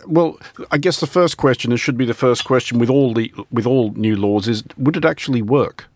Well, 0.06 0.38
I 0.70 0.78
guess 0.78 1.00
the 1.00 1.06
first 1.06 1.36
question, 1.36 1.72
and 1.72 1.80
should 1.80 1.96
be 1.96 2.06
the 2.06 2.14
first 2.14 2.44
question 2.44 2.78
with 2.78 2.90
all 2.90 3.14
the 3.14 3.32
with 3.50 3.66
all 3.66 3.92
new 3.92 4.16
laws, 4.16 4.48
is 4.48 4.62
would 4.76 4.96
it 4.96 5.04
actually 5.04 5.42
work? 5.42 5.86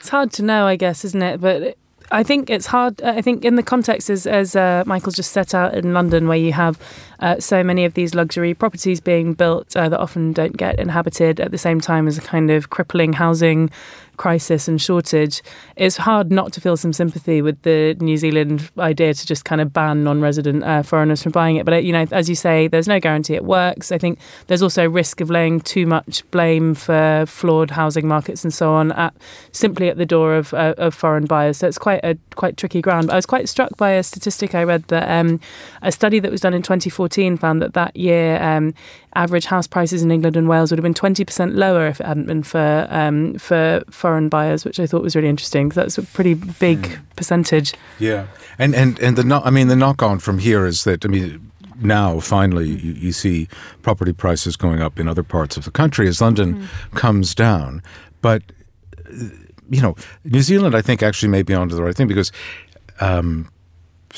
It's 0.00 0.10
hard 0.10 0.32
to 0.32 0.42
know, 0.42 0.66
I 0.66 0.76
guess, 0.76 1.04
isn't 1.04 1.22
it? 1.22 1.40
But 1.40 1.76
I 2.10 2.22
think 2.22 2.48
it's 2.48 2.66
hard. 2.66 3.02
I 3.02 3.20
think 3.20 3.44
in 3.44 3.56
the 3.56 3.62
context 3.62 4.08
as 4.08 4.26
as 4.26 4.56
uh, 4.56 4.82
Michael's 4.86 5.16
just 5.16 5.32
set 5.32 5.54
out 5.54 5.74
in 5.74 5.92
London, 5.92 6.26
where 6.26 6.38
you 6.38 6.52
have 6.52 6.80
uh, 7.20 7.38
so 7.38 7.62
many 7.62 7.84
of 7.84 7.94
these 7.94 8.14
luxury 8.14 8.54
properties 8.54 9.00
being 9.00 9.34
built 9.34 9.76
uh, 9.76 9.88
that 9.88 10.00
often 10.00 10.32
don't 10.32 10.56
get 10.56 10.78
inhabited 10.78 11.40
at 11.40 11.50
the 11.50 11.58
same 11.58 11.80
time 11.80 12.08
as 12.08 12.16
a 12.16 12.22
kind 12.22 12.50
of 12.50 12.70
crippling 12.70 13.12
housing 13.12 13.70
crisis 14.18 14.68
and 14.68 14.80
shortage, 14.80 15.42
it's 15.76 15.96
hard 15.96 16.30
not 16.30 16.52
to 16.52 16.60
feel 16.60 16.76
some 16.76 16.92
sympathy 16.92 17.40
with 17.40 17.60
the 17.62 17.96
New 18.00 18.18
Zealand 18.18 18.70
idea 18.78 19.14
to 19.14 19.26
just 19.26 19.44
kind 19.44 19.60
of 19.60 19.72
ban 19.72 20.04
non-resident 20.04 20.62
uh, 20.64 20.82
foreigners 20.82 21.22
from 21.22 21.32
buying 21.32 21.56
it. 21.56 21.64
But 21.64 21.74
uh, 21.74 21.78
you 21.78 21.92
know, 21.92 22.06
as 22.12 22.28
you 22.28 22.34
say, 22.34 22.68
there's 22.68 22.88
no 22.88 23.00
guarantee 23.00 23.34
it 23.34 23.44
works. 23.44 23.90
I 23.90 23.98
think 23.98 24.18
there's 24.48 24.62
also 24.62 24.88
risk 24.88 25.20
of 25.20 25.30
laying 25.30 25.60
too 25.60 25.86
much 25.86 26.28
blame 26.30 26.74
for 26.74 27.24
flawed 27.26 27.70
housing 27.70 28.06
markets 28.06 28.44
and 28.44 28.52
so 28.52 28.72
on 28.72 28.92
at 28.92 29.14
simply 29.52 29.88
at 29.88 29.96
the 29.96 30.06
door 30.06 30.34
of, 30.34 30.52
uh, 30.52 30.74
of 30.76 30.94
foreign 30.94 31.24
buyers. 31.24 31.58
So 31.58 31.66
it's 31.66 31.78
quite 31.78 32.00
a 32.04 32.18
quite 32.34 32.56
tricky 32.56 32.82
ground. 32.82 33.06
But 33.06 33.14
I 33.14 33.16
was 33.16 33.26
quite 33.26 33.48
struck 33.48 33.76
by 33.76 33.92
a 33.92 34.02
statistic 34.02 34.54
I 34.54 34.64
read 34.64 34.84
that 34.88 35.08
um, 35.08 35.40
a 35.82 35.92
study 35.92 36.18
that 36.20 36.30
was 36.30 36.40
done 36.40 36.54
in 36.54 36.62
2014 36.62 37.36
found 37.36 37.62
that 37.62 37.74
that 37.74 37.96
year 37.96 38.42
um, 38.42 38.74
average 39.14 39.46
house 39.46 39.66
prices 39.66 40.02
in 40.02 40.10
England 40.10 40.36
and 40.36 40.48
Wales 40.48 40.70
would 40.70 40.78
have 40.78 40.82
been 40.82 40.94
20% 40.94 41.56
lower 41.56 41.86
if 41.86 42.00
it 42.00 42.06
hadn't 42.06 42.26
been 42.26 42.42
for 42.42 42.86
um, 42.90 43.38
for 43.38 43.82
foreign 44.08 44.30
buyers, 44.30 44.64
which 44.64 44.80
I 44.80 44.86
thought 44.86 45.02
was 45.02 45.14
really 45.14 45.28
interesting. 45.28 45.68
Because 45.68 45.82
that's 45.82 45.98
a 45.98 46.02
pretty 46.02 46.34
big 46.34 46.98
percentage. 47.16 47.74
Yeah, 47.98 48.26
and 48.58 48.74
and 48.74 48.98
and 49.00 49.16
the 49.16 49.24
no- 49.24 49.42
I 49.44 49.50
mean 49.50 49.68
the 49.68 49.76
knock 49.76 50.02
on 50.02 50.18
from 50.18 50.38
here 50.38 50.64
is 50.66 50.84
that 50.84 51.04
I 51.04 51.08
mean 51.08 51.50
now 51.80 52.20
finally 52.20 52.68
you, 52.68 52.92
you 52.94 53.12
see 53.12 53.48
property 53.82 54.12
prices 54.12 54.56
going 54.56 54.80
up 54.80 54.98
in 54.98 55.08
other 55.08 55.22
parts 55.22 55.56
of 55.58 55.64
the 55.64 55.70
country 55.70 56.08
as 56.08 56.20
London 56.20 56.68
comes 56.94 57.34
down, 57.34 57.82
but 58.22 58.42
uh, 59.06 59.28
you 59.68 59.82
know 59.82 59.94
New 60.24 60.42
Zealand 60.42 60.74
I 60.74 60.82
think 60.82 61.02
actually 61.02 61.28
may 61.28 61.42
be 61.42 61.54
onto 61.54 61.74
the 61.76 61.82
right 61.82 61.96
thing 61.96 62.08
because. 62.08 62.32
Um, 63.00 63.48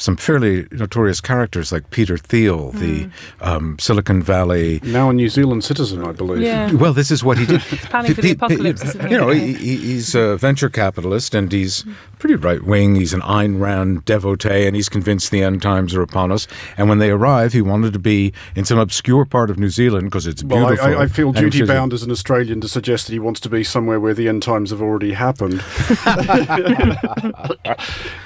some 0.00 0.16
fairly 0.16 0.66
notorious 0.72 1.20
characters 1.20 1.70
like 1.72 1.90
Peter 1.90 2.16
Thiel, 2.16 2.70
the 2.72 3.08
um, 3.42 3.78
Silicon 3.78 4.22
Valley 4.22 4.80
Now 4.82 5.10
a 5.10 5.12
New 5.12 5.28
Zealand 5.28 5.62
citizen, 5.62 6.02
I 6.04 6.12
believe. 6.12 6.40
Yeah. 6.42 6.72
well, 6.82 6.94
this 6.94 7.10
is 7.10 7.22
what 7.22 7.36
he 7.38 7.44
did. 7.46 7.60
Planning 7.90 8.14
for 8.14 8.22
the 8.22 8.28
Pe- 8.28 8.34
pe- 8.34 8.46
apocalypse, 8.46 8.82
isn't 8.82 9.06
he? 9.06 9.12
You 9.12 9.18
know, 9.18 9.28
he, 9.28 9.52
he- 9.52 9.76
he's 9.76 10.14
a 10.14 10.36
venture 10.38 10.70
capitalist 10.70 11.34
and 11.34 11.52
he's 11.52 11.84
pretty 12.20 12.36
right 12.36 12.62
wing. 12.62 12.94
He's 12.94 13.14
an 13.14 13.22
Ayn 13.22 13.60
Rand 13.60 14.04
devotee 14.04 14.66
and 14.66 14.76
he's 14.76 14.88
convinced 14.88 15.30
the 15.30 15.42
end 15.42 15.62
times 15.62 15.94
are 15.94 16.02
upon 16.02 16.30
us. 16.30 16.46
And 16.76 16.88
when 16.88 16.98
they 16.98 17.10
arrive, 17.10 17.52
he 17.52 17.62
wanted 17.62 17.92
to 17.94 17.98
be 17.98 18.32
in 18.54 18.64
some 18.64 18.78
obscure 18.78 19.24
part 19.24 19.50
of 19.50 19.58
New 19.58 19.70
Zealand 19.70 20.04
because 20.04 20.26
it's 20.26 20.44
Well, 20.44 20.68
beautiful. 20.68 20.86
I, 20.86 20.92
I, 20.92 21.02
I 21.02 21.06
feel 21.06 21.32
duty 21.32 21.64
bound 21.64 21.92
as 21.92 22.02
an 22.02 22.10
Australian 22.10 22.60
to 22.60 22.68
suggest 22.68 23.06
that 23.06 23.14
he 23.14 23.18
wants 23.18 23.40
to 23.40 23.48
be 23.48 23.64
somewhere 23.64 23.98
where 23.98 24.14
the 24.14 24.28
end 24.28 24.42
times 24.42 24.70
have 24.70 24.82
already 24.82 25.14
happened. 25.14 25.64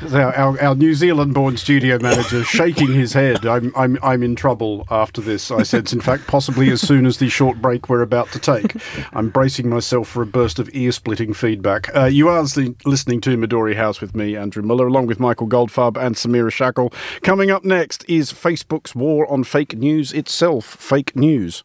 So 0.08 0.20
our, 0.20 0.36
our, 0.36 0.62
our 0.62 0.74
New 0.74 0.94
Zealand-born 0.94 1.56
studio 1.56 1.98
manager 1.98 2.44
shaking 2.44 2.92
his 2.92 3.12
head. 3.12 3.46
I'm, 3.46 3.72
I'm, 3.74 3.98
I'm 4.02 4.22
in 4.22 4.36
trouble 4.36 4.86
after 4.90 5.20
this. 5.20 5.50
I 5.50 5.62
sense, 5.62 5.92
in 5.92 6.00
fact, 6.00 6.26
possibly 6.26 6.70
as 6.70 6.80
soon 6.80 7.06
as 7.06 7.18
the 7.18 7.28
short 7.28 7.62
break 7.62 7.88
we're 7.88 8.02
about 8.02 8.30
to 8.32 8.38
take. 8.38 8.76
I'm 9.12 9.30
bracing 9.30 9.68
myself 9.68 10.08
for 10.08 10.22
a 10.22 10.26
burst 10.26 10.58
of 10.58 10.68
ear-splitting 10.74 11.34
feedback. 11.34 11.94
Uh, 11.96 12.04
you 12.04 12.28
are 12.28 12.42
listening 12.42 13.20
to 13.22 13.36
Midori 13.36 13.74
House 13.84 14.00
with 14.00 14.14
me, 14.14 14.34
Andrew 14.34 14.62
Muller, 14.62 14.86
along 14.86 15.06
with 15.06 15.20
Michael 15.20 15.46
Goldfarb 15.46 15.98
and 15.98 16.14
Samira 16.14 16.50
Shackle. 16.50 16.90
Coming 17.22 17.50
up 17.50 17.64
next 17.64 18.02
is 18.08 18.32
Facebook's 18.32 18.94
war 18.94 19.30
on 19.30 19.44
fake 19.44 19.76
news 19.76 20.10
itself. 20.12 20.64
Fake 20.64 21.14
news. 21.14 21.64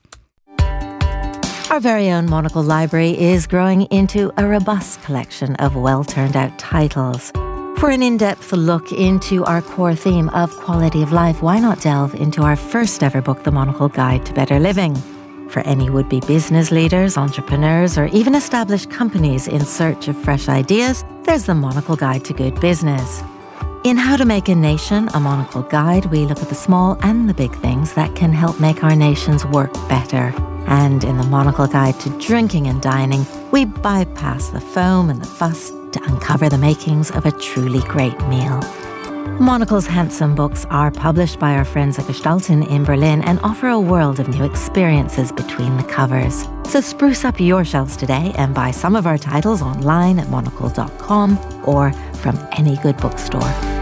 Our 1.69 1.79
very 1.79 2.09
own 2.09 2.29
Monocle 2.29 2.63
Library 2.63 3.17
is 3.17 3.47
growing 3.47 3.83
into 3.83 4.33
a 4.37 4.45
robust 4.45 5.01
collection 5.03 5.55
of 5.57 5.77
well 5.77 6.03
turned 6.03 6.35
out 6.35 6.59
titles. 6.59 7.31
For 7.79 7.89
an 7.89 8.03
in 8.03 8.17
depth 8.17 8.51
look 8.51 8.91
into 8.91 9.45
our 9.45 9.61
core 9.61 9.95
theme 9.95 10.27
of 10.29 10.51
quality 10.57 11.01
of 11.01 11.13
life, 11.13 11.41
why 11.41 11.59
not 11.59 11.79
delve 11.79 12.15
into 12.15 12.41
our 12.41 12.57
first 12.57 13.01
ever 13.01 13.21
book, 13.21 13.43
The 13.43 13.51
Monocle 13.51 13.87
Guide 13.87 14.25
to 14.25 14.33
Better 14.33 14.59
Living? 14.59 15.01
For 15.49 15.61
any 15.61 15.89
would 15.89 16.07
be 16.07 16.19
business 16.19 16.69
leaders, 16.69 17.17
entrepreneurs, 17.17 17.97
or 17.97 18.05
even 18.07 18.35
established 18.35 18.91
companies 18.91 19.47
in 19.47 19.65
search 19.65 20.07
of 20.07 20.15
fresh 20.15 20.47
ideas, 20.47 21.03
there's 21.23 21.45
The 21.45 21.55
Monocle 21.55 21.95
Guide 21.95 22.23
to 22.25 22.33
Good 22.33 22.61
Business. 22.61 23.23
In 23.83 23.97
How 23.97 24.15
to 24.15 24.25
Make 24.25 24.47
a 24.47 24.53
Nation, 24.53 25.09
a 25.15 25.19
monocle 25.19 25.63
guide, 25.63 26.05
we 26.07 26.27
look 26.27 26.39
at 26.39 26.49
the 26.49 26.55
small 26.55 26.99
and 27.01 27.27
the 27.27 27.33
big 27.33 27.55
things 27.55 27.93
that 27.93 28.15
can 28.15 28.31
help 28.31 28.59
make 28.59 28.83
our 28.83 28.95
nations 28.95 29.43
work 29.43 29.73
better. 29.89 30.31
And 30.67 31.03
in 31.03 31.17
the 31.17 31.23
Monocle 31.23 31.65
Guide 31.65 31.99
to 32.01 32.09
Drinking 32.19 32.67
and 32.67 32.79
Dining, 32.79 33.25
we 33.49 33.65
bypass 33.65 34.49
the 34.49 34.61
foam 34.61 35.09
and 35.09 35.19
the 35.19 35.27
fuss 35.27 35.71
to 35.71 36.03
uncover 36.03 36.47
the 36.47 36.59
makings 36.59 37.09
of 37.09 37.25
a 37.25 37.31
truly 37.31 37.79
great 37.87 38.19
meal. 38.27 38.59
Monocle's 39.39 39.87
handsome 39.87 40.35
books 40.35 40.65
are 40.69 40.91
published 40.91 41.39
by 41.39 41.53
our 41.53 41.65
friends 41.65 41.97
at 41.97 42.05
Gestalten 42.05 42.69
in 42.69 42.83
Berlin 42.83 43.21
and 43.23 43.39
offer 43.41 43.67
a 43.67 43.79
world 43.79 44.19
of 44.19 44.27
new 44.27 44.43
experiences 44.43 45.31
between 45.31 45.77
the 45.77 45.83
covers. 45.83 46.45
So 46.65 46.81
spruce 46.81 47.25
up 47.25 47.39
your 47.39 47.65
shelves 47.65 47.95
today 47.97 48.33
and 48.35 48.53
buy 48.53 48.71
some 48.71 48.95
of 48.95 49.07
our 49.07 49.17
titles 49.17 49.61
online 49.61 50.19
at 50.19 50.29
monocle.com 50.29 51.39
or 51.65 51.91
from 52.13 52.37
any 52.51 52.77
good 52.77 52.97
bookstore. 52.97 53.78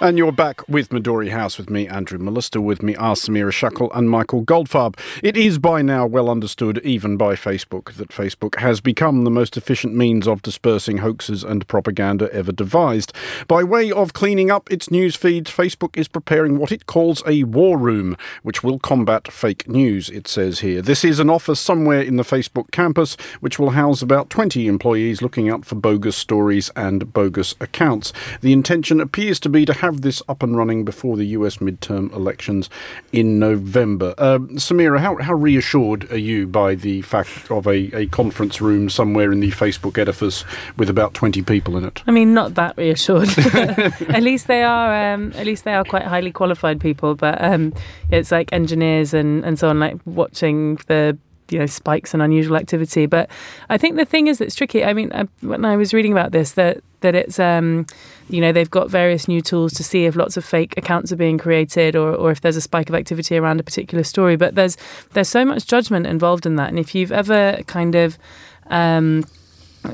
And 0.00 0.16
you're 0.16 0.30
back 0.30 0.68
with 0.68 0.90
Midori 0.90 1.30
House 1.30 1.58
with 1.58 1.70
me, 1.70 1.88
Andrew 1.88 2.20
Muller, 2.20 2.60
with 2.60 2.84
me 2.84 2.94
are 2.94 3.16
Samira 3.16 3.50
Shackle 3.52 3.90
and 3.92 4.08
Michael 4.08 4.44
Goldfarb. 4.44 4.96
It 5.24 5.36
is 5.36 5.58
by 5.58 5.82
now 5.82 6.06
well 6.06 6.30
understood, 6.30 6.78
even 6.84 7.16
by 7.16 7.34
Facebook, 7.34 7.94
that 7.94 8.10
Facebook 8.10 8.60
has 8.60 8.80
become 8.80 9.24
the 9.24 9.30
most 9.30 9.56
efficient 9.56 9.96
means 9.96 10.28
of 10.28 10.40
dispersing 10.40 10.98
hoaxes 10.98 11.42
and 11.42 11.66
propaganda 11.66 12.32
ever 12.32 12.52
devised. 12.52 13.12
By 13.48 13.64
way 13.64 13.90
of 13.90 14.12
cleaning 14.12 14.52
up 14.52 14.70
its 14.70 14.88
news 14.88 15.16
feeds, 15.16 15.50
Facebook 15.50 15.96
is 15.96 16.06
preparing 16.06 16.58
what 16.58 16.70
it 16.70 16.86
calls 16.86 17.24
a 17.26 17.42
war 17.42 17.76
room, 17.76 18.16
which 18.44 18.62
will 18.62 18.78
combat 18.78 19.32
fake 19.32 19.66
news, 19.66 20.10
it 20.10 20.28
says 20.28 20.60
here. 20.60 20.80
This 20.80 21.04
is 21.04 21.18
an 21.18 21.28
office 21.28 21.58
somewhere 21.58 22.02
in 22.02 22.14
the 22.14 22.22
Facebook 22.22 22.70
campus, 22.70 23.16
which 23.40 23.58
will 23.58 23.70
house 23.70 24.00
about 24.00 24.30
20 24.30 24.68
employees 24.68 25.22
looking 25.22 25.50
out 25.50 25.64
for 25.64 25.74
bogus 25.74 26.16
stories 26.16 26.70
and 26.76 27.12
bogus 27.12 27.56
accounts. 27.58 28.12
The 28.42 28.52
intention 28.52 29.00
appears 29.00 29.40
to 29.40 29.48
be 29.48 29.64
to 29.64 29.72
have 29.72 29.87
this 29.96 30.22
up 30.28 30.42
and 30.42 30.56
running 30.56 30.84
before 30.84 31.16
the 31.16 31.26
US 31.26 31.56
midterm 31.58 32.12
elections 32.12 32.70
in 33.12 33.38
November. 33.38 34.14
Um, 34.18 34.48
Samira, 34.50 35.00
how, 35.00 35.16
how 35.16 35.34
reassured 35.34 36.10
are 36.12 36.18
you 36.18 36.46
by 36.46 36.74
the 36.74 37.02
fact 37.02 37.50
of 37.50 37.66
a, 37.66 37.94
a 37.96 38.06
conference 38.06 38.60
room 38.60 38.88
somewhere 38.88 39.32
in 39.32 39.40
the 39.40 39.50
Facebook 39.50 39.98
edifice 39.98 40.44
with 40.76 40.88
about 40.88 41.14
20 41.14 41.42
people 41.42 41.76
in 41.76 41.84
it? 41.84 42.02
I 42.06 42.10
mean, 42.10 42.34
not 42.34 42.54
that 42.54 42.76
reassured. 42.76 43.28
at 43.38 44.22
least 44.22 44.46
they 44.46 44.62
are. 44.62 45.14
Um, 45.14 45.32
at 45.34 45.46
least 45.46 45.64
they 45.64 45.74
are 45.74 45.84
quite 45.84 46.04
highly 46.04 46.32
qualified 46.32 46.80
people. 46.80 47.14
But 47.14 47.42
um, 47.42 47.72
it's 48.10 48.30
like 48.30 48.52
engineers 48.52 49.14
and, 49.14 49.44
and 49.44 49.58
so 49.58 49.68
on, 49.68 49.80
like 49.80 49.96
watching 50.04 50.76
the 50.86 51.18
you 51.50 51.58
know 51.58 51.66
spikes 51.66 52.14
and 52.14 52.22
unusual 52.22 52.56
activity. 52.56 53.06
But 53.06 53.30
I 53.68 53.78
think 53.78 53.96
the 53.96 54.04
thing 54.04 54.26
is 54.26 54.38
that's 54.38 54.54
tricky. 54.54 54.84
I 54.84 54.92
mean, 54.92 55.10
I, 55.12 55.26
when 55.40 55.64
I 55.64 55.76
was 55.76 55.94
reading 55.94 56.12
about 56.12 56.32
this, 56.32 56.52
that 56.52 56.82
that 57.00 57.14
it's 57.14 57.38
um, 57.38 57.86
you 58.28 58.40
know 58.40 58.52
they've 58.52 58.70
got 58.70 58.90
various 58.90 59.28
new 59.28 59.40
tools 59.40 59.72
to 59.74 59.84
see 59.84 60.04
if 60.04 60.16
lots 60.16 60.36
of 60.36 60.44
fake 60.44 60.74
accounts 60.76 61.12
are 61.12 61.16
being 61.16 61.38
created 61.38 61.96
or, 61.96 62.14
or 62.14 62.30
if 62.30 62.40
there's 62.40 62.56
a 62.56 62.60
spike 62.60 62.88
of 62.88 62.94
activity 62.94 63.36
around 63.36 63.60
a 63.60 63.62
particular 63.62 64.04
story. 64.04 64.36
But 64.36 64.54
there's 64.54 64.76
there's 65.12 65.28
so 65.28 65.44
much 65.44 65.66
judgment 65.66 66.06
involved 66.06 66.46
in 66.46 66.56
that, 66.56 66.68
and 66.68 66.78
if 66.78 66.94
you've 66.94 67.12
ever 67.12 67.60
kind 67.66 67.94
of 67.94 68.18
um, 68.66 69.24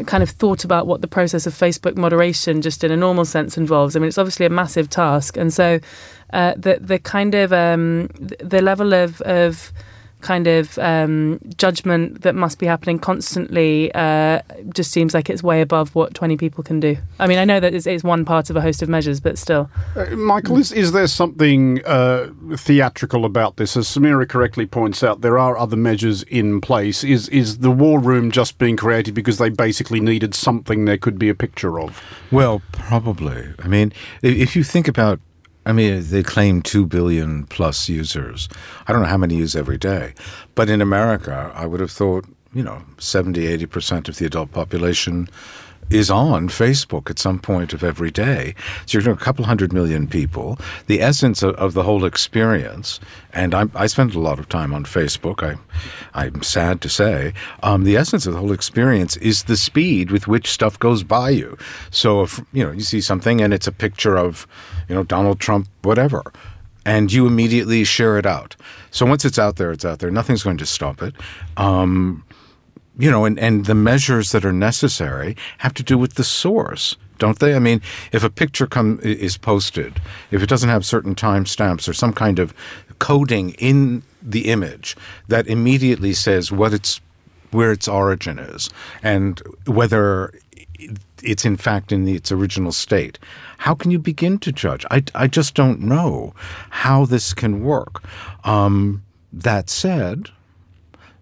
kind 0.07 0.23
of 0.23 0.31
thought 0.31 0.65
about 0.65 0.87
what 0.87 1.01
the 1.01 1.09
process 1.09 1.47
of 1.47 1.55
Facebook 1.55 1.97
moderation, 1.97 2.63
just 2.63 2.83
in 2.83 2.91
a 2.91 2.97
normal 2.97 3.25
sense, 3.25 3.57
involves. 3.57 3.95
I 3.95 4.01
mean, 4.01 4.09
it's 4.09 4.19
obviously 4.19 4.47
a 4.47 4.51
massive 4.51 4.89
task, 4.89 5.37
and 5.37 5.53
so 5.53 5.81
uh, 6.33 6.55
the 6.57 6.79
the 6.81 6.99
kind 6.99 7.35
of 7.35 7.53
um, 7.53 8.09
the 8.17 8.61
level 8.63 8.93
of 8.95 9.21
of 9.23 9.73
kind 10.25 10.47
of 10.47 10.77
um, 10.79 11.39
judgment 11.57 12.23
that 12.23 12.35
must 12.35 12.59
be 12.59 12.67
happening 12.67 12.99
constantly 12.99 13.95
uh, 13.95 14.41
just 14.75 14.91
seems 14.91 15.15
like 15.15 15.31
it's 15.31 15.43
way 15.43 15.61
above 15.61 15.95
what 15.95 16.15
20 16.15 16.37
people 16.37 16.65
can 16.65 16.81
do. 16.81 16.97
I 17.21 17.27
mean, 17.27 17.39
I 17.39 17.45
know 17.45 17.61
that 17.61 17.75
it's, 17.75 17.87
it's 17.87 18.03
one 18.03 18.25
part 18.25 18.51
of 18.51 18.57
a 18.57 18.61
host 18.61 18.83
of 18.83 18.89
measures, 18.89 19.21
but 19.21 19.39
still. 19.39 19.71
Uh, 19.95 20.07
Michael, 20.17 20.57
is, 20.57 20.73
is 20.73 20.93
there 20.93 21.07
something 21.07 21.85
uh, 21.85 22.31
theatrical 22.57 23.25
about 23.25 23.59
this? 23.59 23.77
As 23.77 23.87
Samira 23.87 24.29
correctly 24.29 24.67
points 24.67 25.05
out, 25.05 25.21
there 25.21 25.39
are 25.39 25.57
other 25.57 25.77
measures 25.77 26.23
in 26.25 26.61
place. 26.61 27.05
Is, 27.05 27.29
is 27.29 27.59
the 27.59 27.71
war 27.71 28.01
room 28.01 28.31
just 28.31 28.59
being 28.59 28.77
created 28.77 29.15
because 29.15 29.37
they 29.39 29.51
basically 29.51 30.01
needed 30.01 30.35
something 30.35 30.87
there 30.87 30.99
could 30.99 31.19
be 31.19 31.29
a 31.29 31.35
picture 31.35 31.79
of? 31.79 32.03
Well, 32.33 32.63
probably. 32.73 33.53
I 33.59 33.69
mean, 33.69 33.93
if 34.23 34.57
you 34.57 34.65
think 34.65 34.89
about 34.89 35.21
I 35.67 35.73
mean, 35.73 36.03
they 36.09 36.23
claim 36.23 36.63
2 36.63 36.87
billion 36.87 37.45
plus 37.47 37.89
users. 37.89 38.49
I 38.87 38.93
don't 38.93 39.03
know 39.03 39.09
how 39.09 39.17
many 39.17 39.37
use 39.37 39.57
every 39.57 39.79
day. 39.79 40.15
But 40.55 40.69
in 40.69 40.83
America, 40.83 41.51
I 41.55 41.67
would 41.67 41.81
have 41.81 41.91
thought, 41.91 42.27
you 42.53 42.63
know, 42.63 42.83
70, 42.99 43.41
80% 43.67 44.09
of 44.09 44.19
the 44.19 44.27
adult 44.27 44.53
population 44.53 45.29
is 45.91 46.11
on 46.11 46.49
Facebook 46.49 47.11
at 47.11 47.19
some 47.19 47.39
point 47.39 47.73
of 47.73 47.85
every 47.85 48.11
day. 48.11 48.55
So 48.87 48.99
you're 48.99 49.13
a 49.13 49.17
couple 49.17 49.45
hundred 49.45 49.73
million 49.73 50.07
people. 50.07 50.59
The 50.87 51.01
essence 51.01 51.43
of, 51.43 51.55
of 51.57 51.75
the 51.75 51.83
whole 51.83 52.05
experience, 52.05 53.01
and 53.33 53.55
I, 53.55 53.67
I 53.75 53.87
spend 53.87 54.15
a 54.15 54.21
lot 54.21 54.39
of 54.39 54.49
time 54.49 54.73
on 54.73 54.85
Facebook. 54.85 55.43
I, 55.43 55.59
I'm 56.15 56.43
sad 56.43 56.81
to 56.83 56.89
say, 56.89 57.35
um, 57.63 57.85
the 57.85 57.97
essence 57.97 58.27
of 58.27 58.33
the 58.33 58.39
whole 58.39 58.53
experience 58.53 59.17
is 59.19 59.45
the 59.45 59.57
speed 59.57 60.11
with 60.11 60.27
which 60.27 60.51
stuff 60.51 60.79
goes 60.79 61.03
by 61.03 61.31
you. 61.31 61.57
So 61.91 62.23
if 62.23 62.41
you 62.53 62.65
know 62.65 62.73
you 62.73 62.81
see 62.81 63.01
something 63.01 63.41
and 63.41 63.53
it's 63.53 63.67
a 63.67 63.73
picture 63.73 64.17
of, 64.17 64.47
you 64.89 64.95
know, 64.95 65.05
Donald 65.05 65.41
Trump, 65.41 65.69
whatever. 65.83 66.23
And 66.87 67.11
you 67.11 67.27
immediately 67.27 67.83
share 67.85 68.19
it 68.19 68.27
out. 68.27 68.57
So 68.91 69.07
once 69.07 69.25
it's 69.25 69.39
out 69.39 69.57
there, 69.57 69.73
it's 69.73 69.87
out 69.87 70.01
there. 70.01 70.11
Nothing's 70.11 70.43
going 70.43 70.59
to 70.59 70.67
stop 70.67 71.03
it. 71.03 71.15
Um, 71.57 72.23
you 72.99 73.11
know, 73.11 73.25
and, 73.25 73.39
and 73.39 73.67
the 73.67 73.75
measures 73.75 74.33
that 74.33 74.45
are 74.45 74.53
necessary 74.53 75.37
have 75.59 75.75
to 75.75 75.83
do 75.83 75.99
with 75.99 76.15
the 76.15 76.25
source, 76.25 76.97
don't 77.19 77.39
they? 77.39 77.55
I 77.55 77.59
mean, 77.59 77.81
if 78.13 78.23
a 78.23 78.31
picture 78.31 78.67
come 78.67 79.01
is 79.03 79.37
posted, 79.37 80.01
if 80.31 80.43
it 80.43 80.49
doesn't 80.49 80.69
have 80.69 80.85
certain 80.85 81.15
timestamps 81.15 81.89
or 81.89 81.93
some 81.93 82.13
kind 82.13 82.39
of 82.39 82.55
coding 82.99 83.51
in 83.59 84.03
the 84.23 84.49
image 84.49 84.97
that 85.29 85.47
immediately 85.47 86.13
says 86.13 86.51
what 86.51 86.73
its 86.73 87.01
where 87.51 87.71
its 87.71 87.87
origin 87.87 88.39
is 88.39 88.69
and 89.03 89.41
whether 89.67 90.33
it's 91.23 91.45
in 91.45 91.57
fact 91.57 91.93
in 91.93 92.05
the, 92.05 92.15
its 92.15 92.33
original 92.33 92.73
state. 92.73 93.19
How 93.59 93.75
can 93.75 93.91
you 93.91 93.99
begin 93.99 94.39
to 94.39 94.53
judge? 94.53 94.85
I, 94.91 95.05
I 95.15 95.27
just 95.27 95.55
don't 95.55 95.81
know 95.81 96.35
how 96.71 97.05
this 97.07 97.33
can 97.33 97.63
work. 97.63 98.03
Um, 98.45 99.03
that 99.33 99.71
said, 99.71 100.31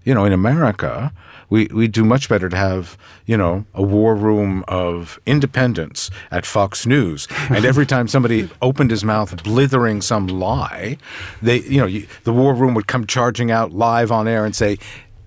you 0.05 0.15
know, 0.15 0.25
in 0.25 0.33
America, 0.33 1.13
we, 1.53 1.67
we 1.67 1.87
do 1.87 2.03
much 2.03 2.31
better 2.31 2.49
to 2.49 2.57
have, 2.57 2.97
you 3.27 3.37
know, 3.37 3.67
a 3.75 3.83
war 3.83 4.15
room 4.15 4.65
of 4.69 5.21
independence 5.27 6.11
at 6.31 6.47
Fox 6.47 6.87
News. 6.87 7.29
And 7.51 7.67
every 7.67 7.85
time 7.85 8.09
somebody 8.09 8.49
opened 8.63 8.91
his 8.91 9.05
mouth 9.05 9.43
blithering 9.45 10.01
some 10.01 10.29
lie, 10.29 10.97
they, 11.43 11.61
you 11.61 11.79
know, 11.79 11.87
you, 11.87 12.07
the 12.25 12.33
war 12.33 12.55
room 12.55 12.73
would 12.73 12.87
come 12.87 13.07
charging 13.07 13.51
out 13.51 13.71
live 13.71 14.11
on 14.11 14.27
air 14.27 14.47
and 14.47 14.57
say, 14.57 14.79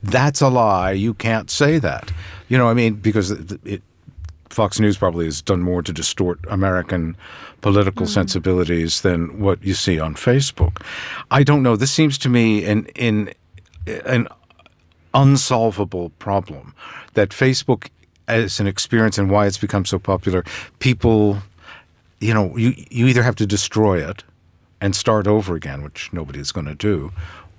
that's 0.01 0.41
a 0.41 0.47
lie. 0.47 0.93
You 0.93 1.13
can't 1.13 1.51
say 1.51 1.77
that. 1.77 2.11
You 2.47 2.57
know, 2.57 2.69
I 2.69 2.73
mean, 2.73 2.95
because 2.95 3.29
it, 3.29 3.59
it 3.63 3.83
Fox 4.49 4.79
News 4.79 4.97
probably 4.97 5.25
has 5.25 5.43
done 5.43 5.61
more 5.61 5.83
to 5.83 5.93
distort 5.93 6.39
American 6.49 7.15
political 7.61 8.07
mm. 8.07 8.09
sensibilities 8.09 9.01
than 9.01 9.39
what 9.39 9.63
you 9.63 9.75
see 9.75 9.99
on 9.99 10.15
Facebook. 10.15 10.81
I 11.29 11.43
don't 11.43 11.61
know. 11.61 11.75
This 11.75 11.91
seems 11.91 12.17
to 12.19 12.29
me 12.29 12.65
an 12.65 12.87
in 12.95 13.31
an 14.07 14.27
unsolvable 15.15 16.09
problem 16.19 16.75
that 17.15 17.29
Facebook 17.29 17.87
as 18.27 18.59
an 18.59 18.67
experience 18.67 19.17
and 19.17 19.31
why 19.31 19.47
it's 19.47 19.57
become 19.57 19.85
so 19.85 19.97
popular, 19.97 20.43
people, 20.79 21.37
you 22.19 22.33
know, 22.33 22.55
you, 22.57 22.73
you 22.89 23.07
either 23.07 23.23
have 23.23 23.35
to 23.35 23.45
destroy 23.45 24.07
it 24.07 24.23
and 24.81 24.95
start 24.95 25.25
over 25.25 25.55
again, 25.55 25.81
which 25.83 26.11
nobody 26.11 26.39
is 26.39 26.51
going 26.51 26.65
to 26.65 26.75
do, 26.75 27.11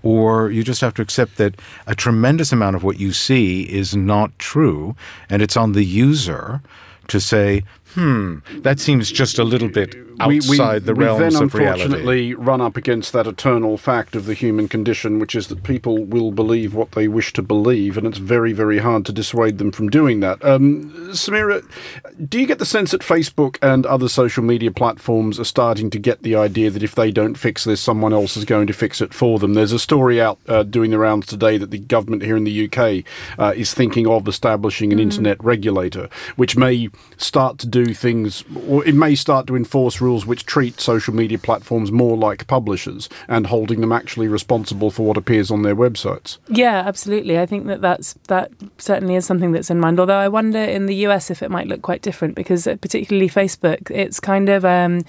or 0.03 0.51
you 0.51 0.63
just 0.63 0.81
have 0.81 0.95
to 0.95 1.03
accept 1.03 1.37
that 1.37 1.55
a 1.87 1.95
tremendous 1.95 2.53
amount 2.53 2.77
of 2.77 2.85
what 2.85 3.01
you 3.01 3.13
see 3.13 3.63
is 3.63 3.97
not 3.97 4.37
true 4.39 4.95
and 5.31 5.43
it's 5.43 5.57
on 5.57 5.73
the 5.73 5.85
user 5.85 6.61
to 7.09 7.21
say, 7.21 7.63
hmm, 7.95 8.39
that 8.61 8.81
seems 8.81 9.11
just 9.11 9.39
a 9.39 9.45
little 9.45 9.69
bit 9.69 9.95
outside 10.21 10.83
we, 10.83 10.87
the 10.87 10.95
realms 10.95 11.35
then 11.35 11.43
of 11.43 11.55
reality. 11.55 11.83
unfortunately 11.83 12.35
run 12.35 12.61
up 12.61 12.77
against 12.77 13.13
that 13.13 13.27
eternal 13.27 13.77
fact 13.77 14.17
of 14.17 14.27
the 14.27 14.35
human 14.35 14.69
condition, 14.69 15.19
which 15.19 15.35
is 15.35 15.49
that 15.49 15.63
people 15.63 16.05
will 16.05 16.31
believe 16.31 16.75
what 16.75 16.93
they 16.93 17.09
wish 17.09 17.33
to 17.35 17.43
believe, 17.43 17.97
and 17.97 18.07
it's 18.07 18.19
very, 18.19 18.53
very 18.53 18.79
hard 18.79 19.05
to 19.07 19.13
dissuade 19.13 19.59
them 19.59 19.73
from 19.73 19.89
doing 19.89 20.21
that. 20.21 20.43
Um, 20.45 20.91
Samira, 21.11 21.65
do 22.29 22.41
you 22.41 22.47
get 22.47 22.59
the 22.59 22.67
sense 22.67 22.91
that 22.91 23.03
Facebook 23.03 23.59
and 23.63 23.87
other 23.87 24.09
social 24.09 24.43
media 24.43 24.71
platforms 24.71 25.39
are 25.39 25.45
starting 25.45 25.91
to 25.91 25.99
get 25.99 26.23
the 26.23 26.35
idea 26.35 26.71
that 26.71 26.83
if 26.83 26.95
they 26.95 27.11
don't 27.11 27.37
fix 27.37 27.65
this, 27.65 27.81
someone 27.81 28.13
else 28.13 28.37
is 28.37 28.45
going 28.45 28.67
to 28.67 28.73
fix 28.73 29.01
it 29.01 29.13
for 29.13 29.39
them? 29.39 29.55
There's 29.55 29.73
a 29.73 29.79
story 29.79 30.21
out 30.21 30.39
uh, 30.49 30.63
doing 30.63 30.91
the 30.91 30.99
rounds 30.99 31.27
today 31.27 31.59
that 31.59 31.71
the 31.71 31.79
government 31.79 32.23
here 32.23 32.37
in 32.37 32.45
the 32.45 32.67
UK 32.67 33.05
uh, 33.39 33.53
is 33.57 33.75
thinking 33.75 34.07
of 34.07 34.29
establishing 34.29 34.93
an 34.93 34.99
mm. 34.99 35.03
internet 35.03 35.43
regulator, 35.43 36.09
which 36.37 36.57
may 36.57 36.89
start 37.17 37.59
to 37.59 37.67
do 37.67 37.86
things, 37.95 38.45
or 38.69 38.87
it 38.87 38.95
may 38.95 39.15
start 39.15 39.47
to 39.47 39.57
enforce 39.57 40.01
rules 40.01 40.27
which 40.27 40.47
treat 40.47 40.81
social 40.81 41.15
media 41.15 41.39
platforms 41.39 41.91
more 41.93 42.17
like 42.17 42.47
publishers 42.47 43.09
and 43.29 43.47
holding 43.47 43.81
them 43.81 43.93
actually 43.93 44.29
responsible 44.29 44.91
for 44.91 45.07
what 45.07 45.17
appears 45.17 45.51
on 45.51 45.63
their 45.63 45.77
websites. 45.77 46.39
Yeah, 46.49 46.83
absolutely. 46.87 47.39
I 47.39 47.47
think 47.47 47.67
that 47.67 47.81
that's 47.81 48.15
that 48.29 48.51
certainly 48.79 49.15
is 49.15 49.27
something 49.27 49.53
that's 49.53 49.71
in 49.71 49.81
mind. 49.81 50.01
Although 50.01 50.19
I 50.19 50.29
wonder 50.29 50.59
in 50.59 50.87
the 50.87 50.97
US 51.07 51.31
if 51.31 51.43
it 51.43 51.51
might 51.51 51.67
look 51.67 51.83
quite 51.83 52.03
different 52.03 52.35
because 52.35 52.67
uh, 52.67 52.77
particularly 52.77 53.29
Facebook, 53.29 53.91
it's 53.91 54.21
kind 54.21 54.49
of 54.49 54.65
um, 54.65 55.03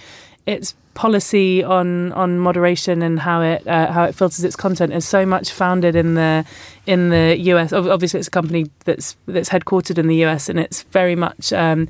its 0.45 0.73
policy 0.97 1.63
on 1.63 2.11
on 2.13 2.39
moderation 2.39 3.03
and 3.03 3.19
how 3.19 3.39
it 3.41 3.65
uh, 3.67 3.91
how 3.91 4.03
it 4.03 4.15
filters 4.15 4.43
its 4.43 4.55
content 4.55 4.91
is 4.91 5.07
so 5.07 5.27
much 5.27 5.51
founded 5.51 5.95
in 5.95 6.15
the 6.15 6.43
in 6.87 7.09
the 7.09 7.37
US. 7.51 7.71
Obviously, 7.71 8.19
it's 8.19 8.27
a 8.27 8.31
company 8.31 8.71
that's 8.85 9.15
that's 9.27 9.49
headquartered 9.49 9.99
in 9.99 10.07
the 10.07 10.25
US, 10.25 10.49
and 10.49 10.59
it's 10.59 10.81
very 10.83 11.15
much. 11.15 11.53
Um, 11.53 11.87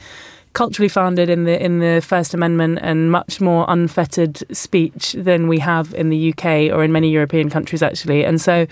culturally 0.57 0.89
founded 0.89 1.29
in 1.29 1.43
the 1.43 1.63
in 1.63 1.77
the 1.77 2.01
First 2.01 2.33
Amendment 2.33 2.79
and 2.81 3.11
much 3.11 3.39
more 3.39 3.63
unfettered 3.67 4.43
speech 4.51 5.13
than 5.13 5.47
we 5.47 5.59
have 5.59 5.93
in 5.93 6.09
the 6.09 6.33
UK 6.33 6.45
or 6.73 6.83
in 6.83 6.91
many 6.91 7.11
European 7.11 7.47
countries 7.47 7.83
actually. 7.83 8.25
And 8.25 8.41
so 8.41 8.65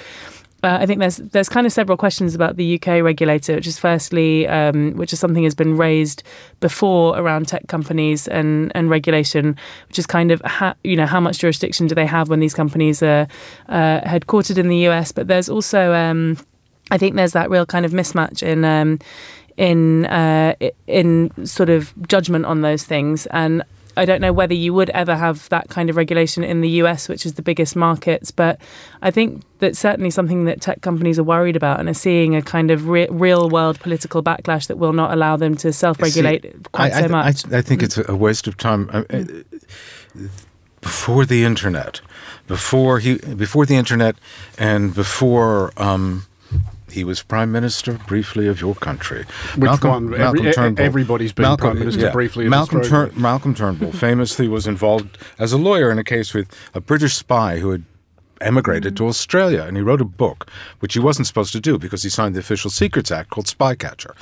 uh, 0.63 0.79
I 0.81 0.87
think 0.87 0.99
there's 0.99 1.17
there's 1.17 1.47
kind 1.47 1.67
of 1.67 1.71
several 1.71 1.95
questions 1.95 2.33
about 2.33 2.55
the 2.55 2.73
UK 2.75 3.03
regulator, 3.03 3.53
which 3.53 3.67
is 3.67 3.77
firstly, 3.77 4.47
um, 4.47 4.93
which 4.95 5.13
is 5.13 5.19
something 5.19 5.43
has 5.43 5.53
been 5.53 5.77
raised 5.77 6.23
before 6.59 7.19
around 7.19 7.47
tech 7.47 7.67
companies 7.67 8.27
and, 8.27 8.71
and 8.73 8.89
regulation, 8.89 9.55
which 9.87 9.99
is 9.99 10.07
kind 10.07 10.31
of 10.31 10.41
ha- 10.41 10.75
you 10.83 10.95
know 10.95 11.05
how 11.05 11.19
much 11.19 11.37
jurisdiction 11.37 11.85
do 11.85 11.93
they 11.93 12.07
have 12.07 12.29
when 12.29 12.39
these 12.39 12.55
companies 12.55 13.03
are 13.03 13.27
uh, 13.69 13.99
headquartered 14.01 14.57
in 14.57 14.69
the 14.69 14.87
US, 14.87 15.11
but 15.11 15.27
there's 15.27 15.49
also 15.49 15.93
um, 15.93 16.35
I 16.89 16.97
think 16.97 17.15
there's 17.15 17.33
that 17.33 17.51
real 17.51 17.67
kind 17.67 17.85
of 17.85 17.91
mismatch 17.91 18.41
in 18.41 18.65
um, 18.65 18.97
in 19.57 20.05
uh, 20.05 20.55
in 20.87 21.31
sort 21.45 21.69
of 21.69 21.93
judgment 22.07 22.45
on 22.45 22.61
those 22.61 22.83
things. 22.83 23.25
And 23.27 23.63
I 23.97 24.05
don't 24.05 24.19
know 24.19 24.33
whether 24.33 24.53
you 24.53 24.73
would 24.73 24.89
ever 24.89 25.15
have 25.15 25.47
that 25.49 25.69
kind 25.69 25.89
of 25.89 25.95
regulation 25.95 26.43
in 26.43 26.61
the 26.61 26.69
US, 26.81 27.07
which 27.07 27.25
is 27.25 27.35
the 27.35 27.41
biggest 27.41 27.75
markets. 27.75 28.31
But 28.31 28.59
I 29.01 29.11
think 29.11 29.43
that's 29.59 29.79
certainly 29.79 30.09
something 30.09 30.45
that 30.45 30.61
tech 30.61 30.81
companies 30.81 31.17
are 31.17 31.23
worried 31.23 31.55
about 31.55 31.79
and 31.79 31.87
are 31.87 31.93
seeing 31.93 32.35
a 32.35 32.41
kind 32.41 32.71
of 32.71 32.87
re- 32.89 33.07
real 33.09 33.49
world 33.49 33.79
political 33.79 34.21
backlash 34.21 34.67
that 34.67 34.77
will 34.77 34.93
not 34.93 35.11
allow 35.11 35.37
them 35.37 35.55
to 35.57 35.71
self 35.71 36.01
regulate 36.01 36.71
quite 36.71 36.93
I, 36.93 37.01
so 37.01 37.07
much. 37.07 37.51
I, 37.51 37.59
I, 37.59 37.61
think 37.61 37.81
it's 37.81 37.97
a 37.97 38.15
waste 38.15 38.47
of 38.47 38.57
time. 38.57 39.05
Before 40.81 41.25
the 41.25 41.43
internet, 41.43 42.01
before 42.47 42.99
he, 42.99 43.17
before 43.17 43.65
the 43.65 43.75
internet, 43.75 44.17
and 44.57 44.93
before. 44.93 45.71
Um, 45.77 46.25
he 46.95 47.03
was 47.03 47.21
prime 47.21 47.51
minister 47.51 47.93
briefly 48.07 48.47
of 48.47 48.59
your 48.61 48.73
country. 48.73 49.25
Which 49.55 49.65
Malcolm, 49.65 49.89
one? 49.89 50.09
Malcolm 50.11 50.39
Every, 50.39 50.53
Turnbull. 50.53 50.85
Everybody's 50.85 51.33
been 51.33 51.43
Malcolm, 51.43 51.71
prime 51.71 51.79
minister 51.79 52.05
yeah. 52.05 52.11
briefly. 52.11 52.47
Malcolm, 52.47 52.81
Tur- 52.81 53.11
Malcolm 53.15 53.53
Turnbull 53.53 53.91
famously 53.91 54.47
was 54.47 54.65
involved 54.65 55.17
as 55.37 55.51
a 55.51 55.57
lawyer 55.57 55.91
in 55.91 55.99
a 55.99 56.03
case 56.03 56.33
with 56.33 56.49
a 56.73 56.79
British 56.79 57.15
spy 57.15 57.59
who 57.59 57.71
had 57.71 57.83
emigrated 58.41 58.95
to 58.97 59.07
Australia 59.07 59.63
and 59.63 59.77
he 59.77 59.83
wrote 59.83 60.01
a 60.01 60.05
book, 60.05 60.49
which 60.79 60.93
he 60.93 60.99
wasn't 60.99 61.27
supposed 61.27 61.51
to 61.51 61.59
do 61.59 61.77
because 61.77 62.03
he 62.03 62.09
signed 62.09 62.33
the 62.33 62.39
Official 62.39 62.69
Secrets 62.69 63.11
Act 63.11 63.29
called 63.29 63.45
Spycatcher. 63.45 64.15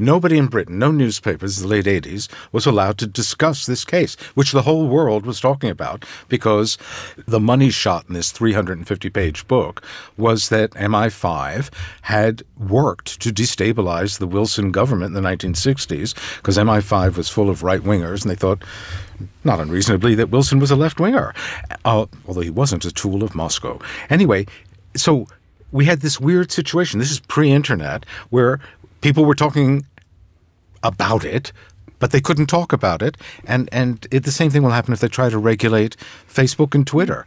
Nobody 0.00 0.38
in 0.38 0.46
Britain, 0.46 0.78
no 0.78 0.90
newspapers 0.90 1.60
in 1.60 1.68
the 1.68 1.68
late 1.68 1.84
80s, 1.84 2.28
was 2.52 2.64
allowed 2.64 2.96
to 2.98 3.06
discuss 3.06 3.66
this 3.66 3.84
case, 3.84 4.14
which 4.34 4.52
the 4.52 4.62
whole 4.62 4.88
world 4.88 5.26
was 5.26 5.40
talking 5.40 5.68
about 5.68 6.06
because 6.28 6.78
the 7.28 7.38
money 7.38 7.68
shot 7.68 8.06
in 8.08 8.14
this 8.14 8.32
350 8.32 9.10
page 9.10 9.46
book 9.46 9.84
was 10.16 10.48
that 10.48 10.70
MI5 10.70 11.70
had 12.00 12.42
worked 12.56 13.20
to 13.20 13.30
destabilize 13.30 14.18
the 14.18 14.26
Wilson 14.26 14.72
government 14.72 15.14
in 15.14 15.22
the 15.22 15.28
1960s 15.28 16.14
because 16.38 16.56
MI5 16.56 17.18
was 17.18 17.28
full 17.28 17.50
of 17.50 17.62
right 17.62 17.82
wingers 17.82 18.22
and 18.22 18.30
they 18.30 18.36
thought, 18.36 18.62
not 19.44 19.60
unreasonably, 19.60 20.14
that 20.14 20.30
Wilson 20.30 20.60
was 20.60 20.70
a 20.70 20.76
left 20.76 20.98
winger, 20.98 21.34
uh, 21.84 22.06
although 22.26 22.40
he 22.40 22.48
wasn't 22.48 22.86
a 22.86 22.90
tool 22.90 23.22
of 23.22 23.34
Moscow. 23.34 23.78
Anyway, 24.08 24.46
so 24.96 25.26
we 25.72 25.84
had 25.84 26.00
this 26.00 26.18
weird 26.18 26.50
situation. 26.50 26.98
This 27.00 27.10
is 27.10 27.20
pre 27.20 27.50
internet 27.50 28.06
where 28.30 28.60
people 29.00 29.24
were 29.24 29.34
talking 29.34 29.86
about 30.82 31.24
it, 31.24 31.52
but 31.98 32.10
they 32.10 32.20
couldn't 32.20 32.46
talk 32.46 32.72
about 32.72 33.02
it. 33.02 33.16
And 33.44 33.68
and 33.72 34.06
it, 34.10 34.24
the 34.24 34.32
same 34.32 34.50
thing 34.50 34.62
will 34.62 34.70
happen 34.70 34.92
if 34.92 35.00
they 35.00 35.08
try 35.08 35.28
to 35.28 35.38
regulate 35.38 35.96
Facebook 36.28 36.74
and 36.74 36.86
Twitter. 36.86 37.26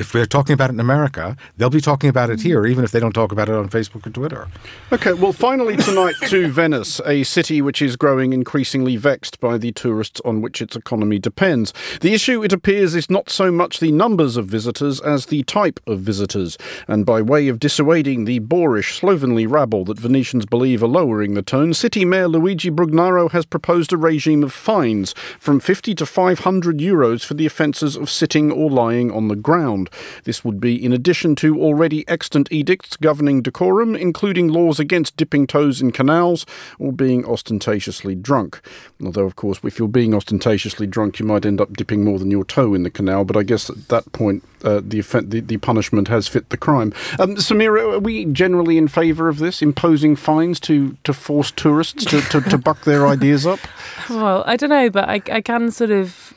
If 0.00 0.14
we're 0.14 0.24
talking 0.24 0.54
about 0.54 0.70
it 0.70 0.72
in 0.72 0.80
America, 0.80 1.36
they'll 1.58 1.68
be 1.68 1.82
talking 1.82 2.08
about 2.08 2.30
it 2.30 2.38
mm. 2.38 2.44
here, 2.44 2.64
even 2.64 2.84
if 2.84 2.90
they 2.90 3.00
don't 3.00 3.12
talk 3.12 3.32
about 3.32 3.50
it 3.50 3.54
on 3.54 3.68
Facebook 3.68 4.06
or 4.06 4.10
Twitter. 4.10 4.48
Okay, 4.90 5.12
well, 5.12 5.34
finally 5.34 5.76
tonight 5.76 6.14
to 6.28 6.48
Venice, 6.50 7.02
a 7.04 7.22
city 7.22 7.60
which 7.60 7.82
is 7.82 7.96
growing 7.96 8.32
increasingly 8.32 8.96
vexed 8.96 9.38
by 9.40 9.58
the 9.58 9.72
tourists 9.72 10.18
on 10.24 10.40
which 10.40 10.62
its 10.62 10.74
economy 10.74 11.18
depends. 11.18 11.74
The 12.00 12.14
issue, 12.14 12.42
it 12.42 12.50
appears, 12.50 12.94
is 12.94 13.10
not 13.10 13.28
so 13.28 13.52
much 13.52 13.78
the 13.78 13.92
numbers 13.92 14.38
of 14.38 14.46
visitors 14.46 15.02
as 15.02 15.26
the 15.26 15.42
type 15.42 15.78
of 15.86 16.00
visitors. 16.00 16.56
And 16.88 17.04
by 17.04 17.20
way 17.20 17.48
of 17.48 17.58
dissuading 17.58 18.24
the 18.24 18.38
boorish, 18.38 18.98
slovenly 18.98 19.46
rabble 19.46 19.84
that 19.84 20.00
Venetians 20.00 20.46
believe 20.46 20.82
are 20.82 20.86
lowering 20.86 21.34
the 21.34 21.42
tone, 21.42 21.74
City 21.74 22.06
Mayor 22.06 22.26
Luigi 22.28 22.70
Brugnaro 22.70 23.30
has 23.32 23.44
proposed 23.44 23.92
a 23.92 23.98
regime 23.98 24.42
of 24.44 24.54
fines 24.54 25.12
from 25.38 25.60
50 25.60 25.94
to 25.96 26.06
500 26.06 26.78
euros 26.78 27.22
for 27.22 27.34
the 27.34 27.44
offences 27.44 27.96
of 27.96 28.08
sitting 28.08 28.50
or 28.50 28.70
lying 28.70 29.12
on 29.12 29.28
the 29.28 29.36
ground. 29.36 29.89
This 30.24 30.44
would 30.44 30.60
be 30.60 30.82
in 30.82 30.92
addition 30.92 31.34
to 31.36 31.60
already 31.60 32.08
extant 32.08 32.50
edicts 32.50 32.96
governing 32.96 33.42
decorum, 33.42 33.94
including 33.94 34.48
laws 34.48 34.78
against 34.78 35.16
dipping 35.16 35.46
toes 35.46 35.80
in 35.80 35.90
canals 35.90 36.46
or 36.78 36.92
being 36.92 37.24
ostentatiously 37.24 38.14
drunk. 38.14 38.60
Although, 39.04 39.26
of 39.26 39.36
course, 39.36 39.60
if 39.64 39.78
you're 39.78 39.88
being 39.88 40.14
ostentatiously 40.14 40.86
drunk, 40.86 41.18
you 41.18 41.26
might 41.26 41.46
end 41.46 41.60
up 41.60 41.72
dipping 41.74 42.04
more 42.04 42.18
than 42.18 42.30
your 42.30 42.44
toe 42.44 42.74
in 42.74 42.82
the 42.82 42.90
canal. 42.90 43.24
But 43.24 43.36
I 43.36 43.42
guess 43.42 43.70
at 43.70 43.88
that 43.88 44.10
point, 44.12 44.44
uh, 44.62 44.80
the, 44.84 45.00
the, 45.00 45.40
the 45.40 45.56
punishment 45.56 46.08
has 46.08 46.28
fit 46.28 46.50
the 46.50 46.56
crime. 46.56 46.92
Um, 47.18 47.36
Samira, 47.36 47.94
are 47.94 47.98
we 47.98 48.26
generally 48.26 48.76
in 48.76 48.88
favour 48.88 49.28
of 49.28 49.38
this, 49.38 49.62
imposing 49.62 50.16
fines 50.16 50.60
to, 50.60 50.96
to 51.04 51.12
force 51.12 51.50
tourists 51.50 52.04
to, 52.06 52.20
to, 52.20 52.40
to 52.42 52.58
buck 52.58 52.82
their 52.84 53.06
ideas 53.06 53.46
up? 53.46 53.60
Well, 54.08 54.42
I 54.44 54.56
don't 54.56 54.70
know, 54.70 54.90
but 54.90 55.08
I, 55.08 55.22
I 55.30 55.40
can 55.40 55.70
sort 55.70 55.90
of 55.90 56.34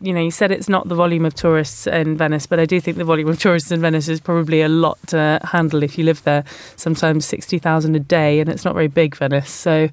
you 0.00 0.12
know, 0.12 0.20
you 0.20 0.30
said 0.30 0.50
it's 0.50 0.68
not 0.68 0.88
the 0.88 0.94
volume 0.94 1.24
of 1.24 1.34
tourists 1.34 1.86
in 1.86 2.16
Venice, 2.16 2.46
but 2.46 2.60
I 2.60 2.66
do 2.66 2.80
think 2.80 2.96
the 2.96 3.04
volume 3.04 3.28
of 3.28 3.38
tourists 3.38 3.70
in 3.70 3.80
Venice 3.80 4.08
is 4.08 4.20
probably 4.20 4.62
a 4.62 4.68
lot 4.68 4.98
to 5.08 5.40
handle 5.42 5.82
if 5.82 5.96
you 5.98 6.04
live 6.04 6.22
there. 6.24 6.44
Sometimes 6.76 7.24
sixty 7.24 7.58
thousand 7.58 7.96
a 7.96 8.00
day, 8.00 8.40
and 8.40 8.48
it's 8.48 8.64
not 8.64 8.74
very 8.74 8.88
big, 8.88 9.16
Venice. 9.16 9.50
So, 9.50 9.88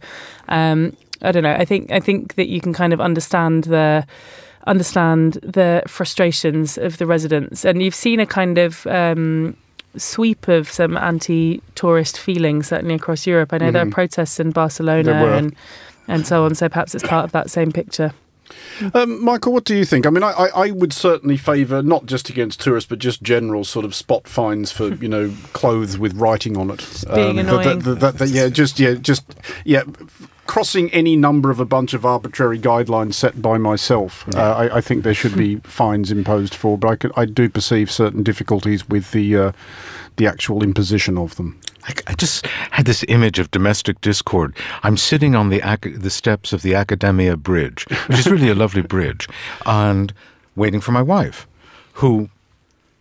um, 0.49 0.95
I 1.21 1.31
don't 1.31 1.43
know. 1.43 1.53
I 1.53 1.65
think 1.65 1.91
I 1.91 1.99
think 1.99 2.35
that 2.35 2.47
you 2.47 2.59
can 2.59 2.73
kind 2.73 2.93
of 2.93 2.99
understand 2.99 3.65
the 3.65 4.05
understand 4.67 5.33
the 5.43 5.83
frustrations 5.87 6.77
of 6.77 6.97
the 6.97 7.05
residents, 7.05 7.65
and 7.65 7.81
you've 7.81 7.95
seen 7.95 8.19
a 8.19 8.25
kind 8.25 8.57
of. 8.57 8.85
Um, 8.87 9.55
sweep 9.95 10.47
of 10.47 10.67
some 10.71 10.97
anti-tourist 10.97 12.17
feelings 12.17 12.69
certainly 12.69 12.95
across 12.95 13.27
Europe. 13.27 13.53
I 13.53 13.59
know 13.59 13.65
mm-hmm. 13.65 13.73
there 13.73 13.87
are 13.87 13.91
protests 13.91 14.39
in 14.39 14.49
Barcelona 14.49 15.13
and 15.13 15.55
and 16.07 16.25
so 16.25 16.45
on. 16.45 16.55
So 16.55 16.67
perhaps 16.67 16.95
it's 16.95 17.07
part 17.07 17.25
of 17.25 17.31
that 17.33 17.51
same 17.51 17.71
picture. 17.71 18.11
Um, 18.93 19.23
Michael, 19.23 19.53
what 19.53 19.63
do 19.63 19.75
you 19.75 19.85
think? 19.85 20.05
I 20.05 20.09
mean, 20.09 20.23
I, 20.23 20.49
I 20.55 20.71
would 20.71 20.93
certainly 20.93 21.37
favour 21.37 21.81
not 21.81 22.05
just 22.05 22.29
against 22.29 22.59
tourists, 22.61 22.89
but 22.89 22.99
just 22.99 23.21
general 23.21 23.63
sort 23.63 23.85
of 23.85 23.95
spot 23.95 24.27
fines 24.27 24.71
for 24.71 24.93
you 24.95 25.07
know 25.07 25.33
clothes 25.53 25.97
with 25.97 26.13
writing 26.15 26.57
on 26.57 26.69
it. 26.69 27.03
Being 27.13 27.31
um, 27.31 27.39
annoying. 27.39 27.79
That, 27.79 27.99
that, 27.99 28.17
that, 28.17 28.29
yeah, 28.29 28.49
just 28.49 28.79
yeah, 28.79 28.93
just 28.95 29.23
yeah. 29.63 29.83
Crossing 30.45 30.91
any 30.91 31.15
number 31.15 31.49
of 31.51 31.61
a 31.61 31.65
bunch 31.65 31.93
of 31.93 32.05
arbitrary 32.05 32.59
guidelines 32.59 33.13
set 33.13 33.41
by 33.41 33.57
myself, 33.57 34.25
yeah. 34.33 34.41
uh, 34.41 34.53
I, 34.55 34.77
I, 34.77 34.81
think 34.81 35.05
there 35.05 35.13
should 35.13 35.37
be 35.37 35.55
fines 35.63 36.11
imposed 36.11 36.53
for. 36.53 36.77
But 36.77 36.87
I, 36.89 36.95
could, 36.97 37.11
I 37.15 37.23
do 37.23 37.47
perceive 37.47 37.89
certain 37.89 38.23
difficulties 38.23 38.87
with 38.89 39.11
the 39.11 39.37
uh, 39.37 39.51
the 40.17 40.27
actual 40.27 40.63
imposition 40.63 41.17
of 41.17 41.35
them. 41.35 41.59
I, 41.83 41.93
I, 42.07 42.13
just 42.13 42.45
had 42.71 42.85
this 42.85 43.03
image 43.07 43.39
of 43.39 43.51
domestic 43.51 43.99
discord. 44.01 44.55
I'm 44.83 44.97
sitting 44.97 45.35
on 45.35 45.49
the 45.49 45.61
the 45.97 46.09
steps 46.09 46.53
of 46.53 46.61
the 46.61 46.75
Accademia 46.75 47.35
Bridge, 47.37 47.85
which 48.07 48.19
is 48.19 48.27
really 48.27 48.49
a 48.49 48.55
lovely 48.55 48.81
bridge, 48.81 49.27
and 49.65 50.13
waiting 50.55 50.81
for 50.81 50.91
my 50.91 51.01
wife, 51.01 51.47
who 51.93 52.29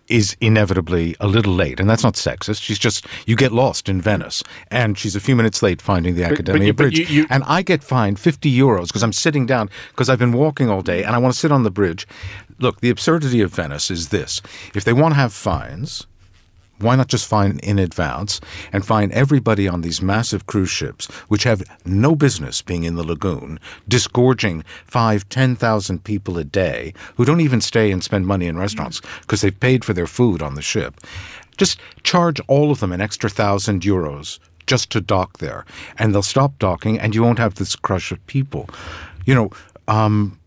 is 0.09 0.37
inevitably 0.41 1.17
a 1.21 1.27
little 1.27 1.55
late, 1.55 1.81
and 1.81 1.89
that's 1.89 2.03
not 2.03 2.15
sexist. 2.15 2.61
She's 2.61 2.79
just 2.79 3.07
you 3.27 3.37
get 3.37 3.53
lost 3.53 3.89
in 3.89 4.01
Venice, 4.01 4.43
and 4.71 4.99
she's 4.99 5.17
a 5.17 5.21
few 5.21 5.37
minutes 5.37 5.63
late 5.63 5.81
finding 5.81 6.17
the 6.17 6.25
Accademia 6.25 6.73
but, 6.73 6.77
but, 6.77 6.83
Bridge, 6.91 6.99
you, 6.99 7.23
you, 7.23 7.27
and 7.31 7.45
I 7.47 7.63
get 7.63 7.83
fined 7.83 8.19
fifty 8.19 8.53
euros 8.55 8.89
because 8.89 9.03
I'm 9.03 9.13
sitting 9.13 9.47
down 9.47 9.71
because 9.91 10.09
I've 10.09 10.19
been 10.19 10.33
walking 10.33 10.69
all 10.69 10.83
day 10.83 11.05
and 11.05 11.15
I 11.15 11.19
want 11.19 11.33
to 11.33 11.39
sit 11.39 11.53
on 11.53 11.63
the 11.63 11.71
bridge. 11.71 12.07
Look, 12.59 12.81
the 12.81 12.91
absurdity 12.91 13.41
of 13.41 13.55
Venice 13.55 13.91
is 13.91 14.09
this: 14.09 14.43
if 14.75 14.85
they 14.85 14.93
want 14.93 15.15
to 15.15 15.17
have 15.17 15.33
fines 15.33 16.07
why 16.83 16.97
not 16.97 17.09
just 17.09 17.27
find 17.27 17.61
in 17.61 17.79
advance 17.79 18.41
and 18.73 18.85
find 18.85 19.13
everybody 19.13 19.69
on 19.69 19.81
these 19.81 20.03
massive 20.03 20.47
cruise 20.47 20.71
ships, 20.71 21.07
which 21.29 21.45
have 21.45 21.63
no 21.85 22.15
business 22.15 22.63
being 22.63 22.85
in 22.85 22.97
the 22.97 23.05
lagoon, 23.05 23.59
disgorging 23.89 24.65
five, 24.87 25.29
ten 25.29 25.57
thousand 25.57 26.05
people 26.05 26.39
a 26.39 26.45
day 26.45 26.93
who 27.17 27.25
don't 27.25 27.41
even 27.41 27.61
stay 27.61 27.91
and 27.91 28.03
spend 28.03 28.27
money 28.27 28.47
in 28.47 28.59
restaurants 28.59 29.01
because 29.21 29.41
they've 29.41 29.61
paid 29.61 29.85
for 29.85 29.93
their 29.93 30.07
food 30.07 30.43
on 30.43 30.55
the 30.55 30.63
ship? 30.63 31.01
Just 31.57 31.79
charge 32.03 32.41
all 32.49 32.71
of 32.71 32.81
them 32.81 32.93
an 32.93 33.01
extra 33.01 33.31
thousand 33.31 33.83
euros 33.83 34.39
just 34.67 34.91
to 34.91 35.01
dock 35.01 35.39
there, 35.39 35.65
and 35.99 36.15
they'll 36.15 36.23
stop 36.23 36.59
docking, 36.59 36.99
and 36.99 37.15
you 37.15 37.23
won't 37.23 37.39
have 37.39 37.57
this 37.57 37.77
crush 37.77 38.13
of 38.13 38.25
people. 38.27 38.69
You 39.27 39.35
know, 39.35 39.51
um, 39.89 40.39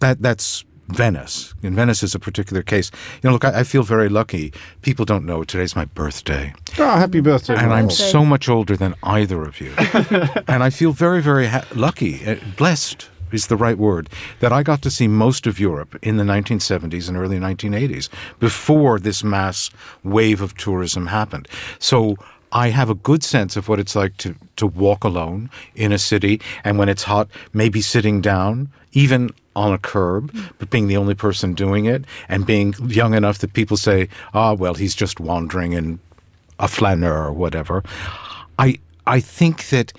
that 0.00 0.20
that's 0.20 0.64
Venice. 0.88 1.54
And 1.62 1.74
Venice 1.74 2.02
is 2.02 2.14
a 2.14 2.18
particular 2.18 2.62
case. 2.62 2.90
You 3.22 3.28
know, 3.28 3.32
look, 3.32 3.44
I, 3.44 3.60
I, 3.60 3.64
feel 3.64 3.82
very 3.82 4.08
lucky. 4.08 4.52
People 4.82 5.04
don't 5.04 5.24
know 5.24 5.44
today's 5.44 5.74
my 5.74 5.86
birthday. 5.86 6.52
Oh, 6.78 6.96
happy 6.96 7.20
birthday! 7.20 7.56
And 7.56 7.72
I'm 7.72 7.90
so 7.90 8.24
much 8.24 8.48
older 8.48 8.76
than 8.76 8.94
either 9.02 9.42
of 9.42 9.60
you, 9.60 9.72
and 10.48 10.62
I 10.62 10.70
feel 10.70 10.92
very, 10.92 11.22
very 11.22 11.46
ha- 11.46 11.64
lucky, 11.74 12.24
uh, 12.26 12.36
blessed 12.56 13.08
is 13.32 13.48
the 13.48 13.56
right 13.56 13.78
word, 13.78 14.08
that 14.40 14.52
I 14.52 14.62
got 14.62 14.82
to 14.82 14.90
see 14.90 15.08
most 15.08 15.46
of 15.46 15.58
Europe 15.58 15.96
in 16.02 16.16
the 16.16 16.24
1970s 16.24 17.08
and 17.08 17.16
early 17.16 17.38
1980s 17.38 18.08
before 18.38 18.98
this 18.98 19.24
mass 19.24 19.70
wave 20.04 20.40
of 20.40 20.56
tourism 20.56 21.06
happened. 21.06 21.48
So 21.78 22.16
I 22.54 22.70
have 22.70 22.88
a 22.88 22.94
good 22.94 23.24
sense 23.24 23.56
of 23.56 23.68
what 23.68 23.80
it's 23.80 23.96
like 23.96 24.16
to, 24.18 24.36
to 24.56 24.66
walk 24.66 25.02
alone 25.02 25.50
in 25.74 25.90
a 25.90 25.98
city 25.98 26.40
and 26.62 26.78
when 26.78 26.88
it's 26.88 27.02
hot, 27.02 27.28
maybe 27.52 27.80
sitting 27.80 28.20
down, 28.20 28.70
even 28.92 29.30
on 29.56 29.72
a 29.72 29.78
curb, 29.78 30.32
but 30.58 30.70
being 30.70 30.86
the 30.86 30.96
only 30.96 31.16
person 31.16 31.54
doing 31.54 31.86
it 31.86 32.04
and 32.28 32.46
being 32.46 32.72
young 32.86 33.12
enough 33.14 33.38
that 33.38 33.52
people 33.54 33.76
say, 33.76 34.08
ah, 34.34 34.50
oh, 34.50 34.54
well, 34.54 34.74
he's 34.74 34.94
just 34.94 35.18
wandering 35.18 35.72
in 35.72 35.98
a 36.60 36.68
flaneur 36.68 37.24
or 37.24 37.32
whatever. 37.32 37.82
I, 38.58 38.78
I 39.04 39.18
think 39.18 39.68
that 39.70 39.92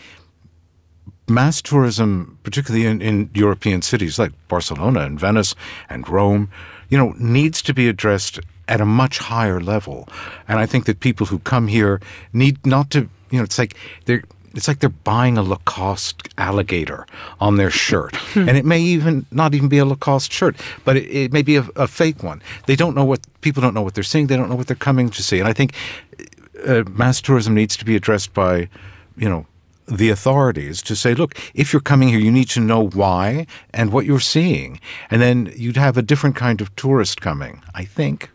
mass 1.28 1.62
tourism, 1.62 2.40
particularly 2.44 2.86
in, 2.86 3.02
in 3.02 3.30
European 3.34 3.82
cities 3.82 4.18
like 4.18 4.32
Barcelona 4.48 5.02
and 5.02 5.20
Venice 5.20 5.56
and 5.90 6.08
Rome, 6.08 6.50
you 6.90 6.98
know, 6.98 7.14
needs 7.18 7.62
to 7.64 7.74
be 7.74 7.90
addressed 7.90 8.40
at 8.68 8.82
a 8.82 8.86
much 8.86 9.18
higher 9.18 9.60
level. 9.60 10.08
And 10.48 10.60
I 10.60 10.66
think 10.66 10.86
that 10.86 11.00
people 11.00 11.26
who 11.26 11.40
come 11.40 11.68
here 11.68 12.02
need 12.34 12.66
not 12.66 12.90
to, 12.92 13.10
you 13.30 13.38
know, 13.38 13.44
it's 13.44 13.60
like 13.60 13.76
they're 14.06 14.24
it's 14.56 14.70
like 14.70 14.80
they're 14.80 14.90
buying 14.90 15.38
a 15.38 15.44
Lacoste 15.44 16.30
alligator 16.38 17.06
on 17.40 17.58
their 17.58 17.70
shirt. 17.70 18.18
And 18.36 18.58
it 18.58 18.66
may 18.66 18.80
even 18.80 19.26
not 19.32 19.54
even 19.54 19.70
be 19.70 19.78
a 19.80 19.86
Lacoste 19.86 20.32
shirt, 20.32 20.56
but 20.84 20.98
it, 20.98 21.06
it 21.10 21.34
may 21.34 21.42
be 21.42 21.58
a, 21.58 21.66
a, 21.76 21.88
fake 21.88 22.24
one. 22.24 22.42
They 22.68 22.76
don't 22.76 22.96
know 22.96 23.06
what 23.06 23.22
people 23.42 23.62
don't 23.62 23.74
know 23.74 23.82
what 23.82 23.96
they're 23.96 24.04
seeing. 24.04 24.28
They 24.28 24.38
don't 24.38 24.50
know 24.50 24.56
what 24.56 24.68
they're 24.68 24.76
coming 24.76 25.10
to 25.10 25.24
see. 25.24 25.40
And 25.40 25.48
I 25.48 25.54
think 25.54 25.74
uh, 26.66 26.84
mass 26.92 27.22
tourism 27.22 27.54
needs 27.56 27.76
to 27.78 27.86
be 27.86 27.96
addressed 27.96 28.34
by, 28.34 28.70
you 29.18 29.30
know, 29.30 29.46
the 29.88 30.10
authorities 30.10 30.82
to 30.84 30.96
say, 30.96 31.14
look, 31.14 31.38
if 31.54 31.72
you're 31.72 31.82
coming 31.82 32.10
here, 32.10 32.20
you 32.20 32.32
need 32.32 32.50
to 32.50 32.60
know 32.60 32.88
why 32.90 33.46
and 33.74 33.92
what 33.92 34.06
you're 34.06 34.20
seeing. 34.20 34.80
And 35.10 35.22
then 35.22 35.54
you'd 35.56 35.78
have 35.78 35.98
a 35.98 36.02
different 36.02 36.36
kind 36.36 36.62
of 36.62 36.76
tourist 36.76 37.22
coming, 37.22 37.62
I 37.74 37.86
think. 37.86 38.30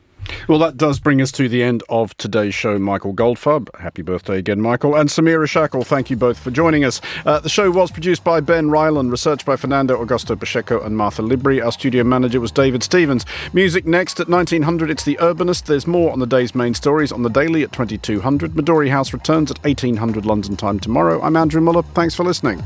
Well, 0.49 0.59
that 0.61 0.77
does 0.77 0.99
bring 0.99 1.21
us 1.21 1.33
to 1.33 1.49
the 1.49 1.63
end 1.63 1.83
of 1.89 2.17
today's 2.17 2.55
show, 2.55 2.79
Michael 2.79 3.15
Goldfarb. 3.15 3.75
Happy 3.79 4.03
birthday 4.03 4.39
again, 4.39 4.61
Michael. 4.61 4.95
And 4.95 5.09
Samira 5.09 5.49
Shackle, 5.49 5.85
thank 5.85 6.11
you 6.11 6.17
both 6.17 6.39
for 6.39 6.51
joining 6.51 6.85
us. 6.85 7.01
Uh, 7.25 7.41
the 7.41 7.49
show 7.49 7.71
was 7.71 7.91
produced 7.91 8.25
by 8.25 8.41
Ben 8.41 8.71
Ryland, 8.71 9.11
researched 9.11 9.47
by 9.47 9.57
Fernando 9.57 10.03
Augusto 10.03 10.39
Pacheco 10.39 10.83
and 10.83 10.97
Martha 10.97 11.23
Libri. 11.23 11.61
Our 11.61 11.73
studio 11.73 12.05
manager 12.05 12.41
was 12.41 12.51
David 12.53 12.83
Stevens. 12.83 13.25
Music 13.53 13.87
next 13.87 14.21
at 14.21 14.29
1900, 14.29 14.91
it's 14.91 15.05
The 15.05 15.17
Urbanist. 15.21 15.65
There's 15.65 15.87
more 15.87 16.13
on 16.13 16.19
the 16.19 16.27
day's 16.27 16.55
main 16.55 16.75
stories 16.75 17.13
on 17.13 17.23
the 17.23 17.31
Daily 17.31 17.63
at 17.63 17.73
2200. 17.73 18.53
Midori 18.53 18.91
House 18.91 19.13
returns 19.13 19.51
at 19.51 19.63
1800 19.65 20.27
London 20.27 20.57
time 20.57 20.81
tomorrow. 20.81 21.21
I'm 21.23 21.37
Andrew 21.37 21.61
Muller. 21.61 21.83
Thanks 21.83 22.15
for 22.15 22.25
listening. 22.25 22.63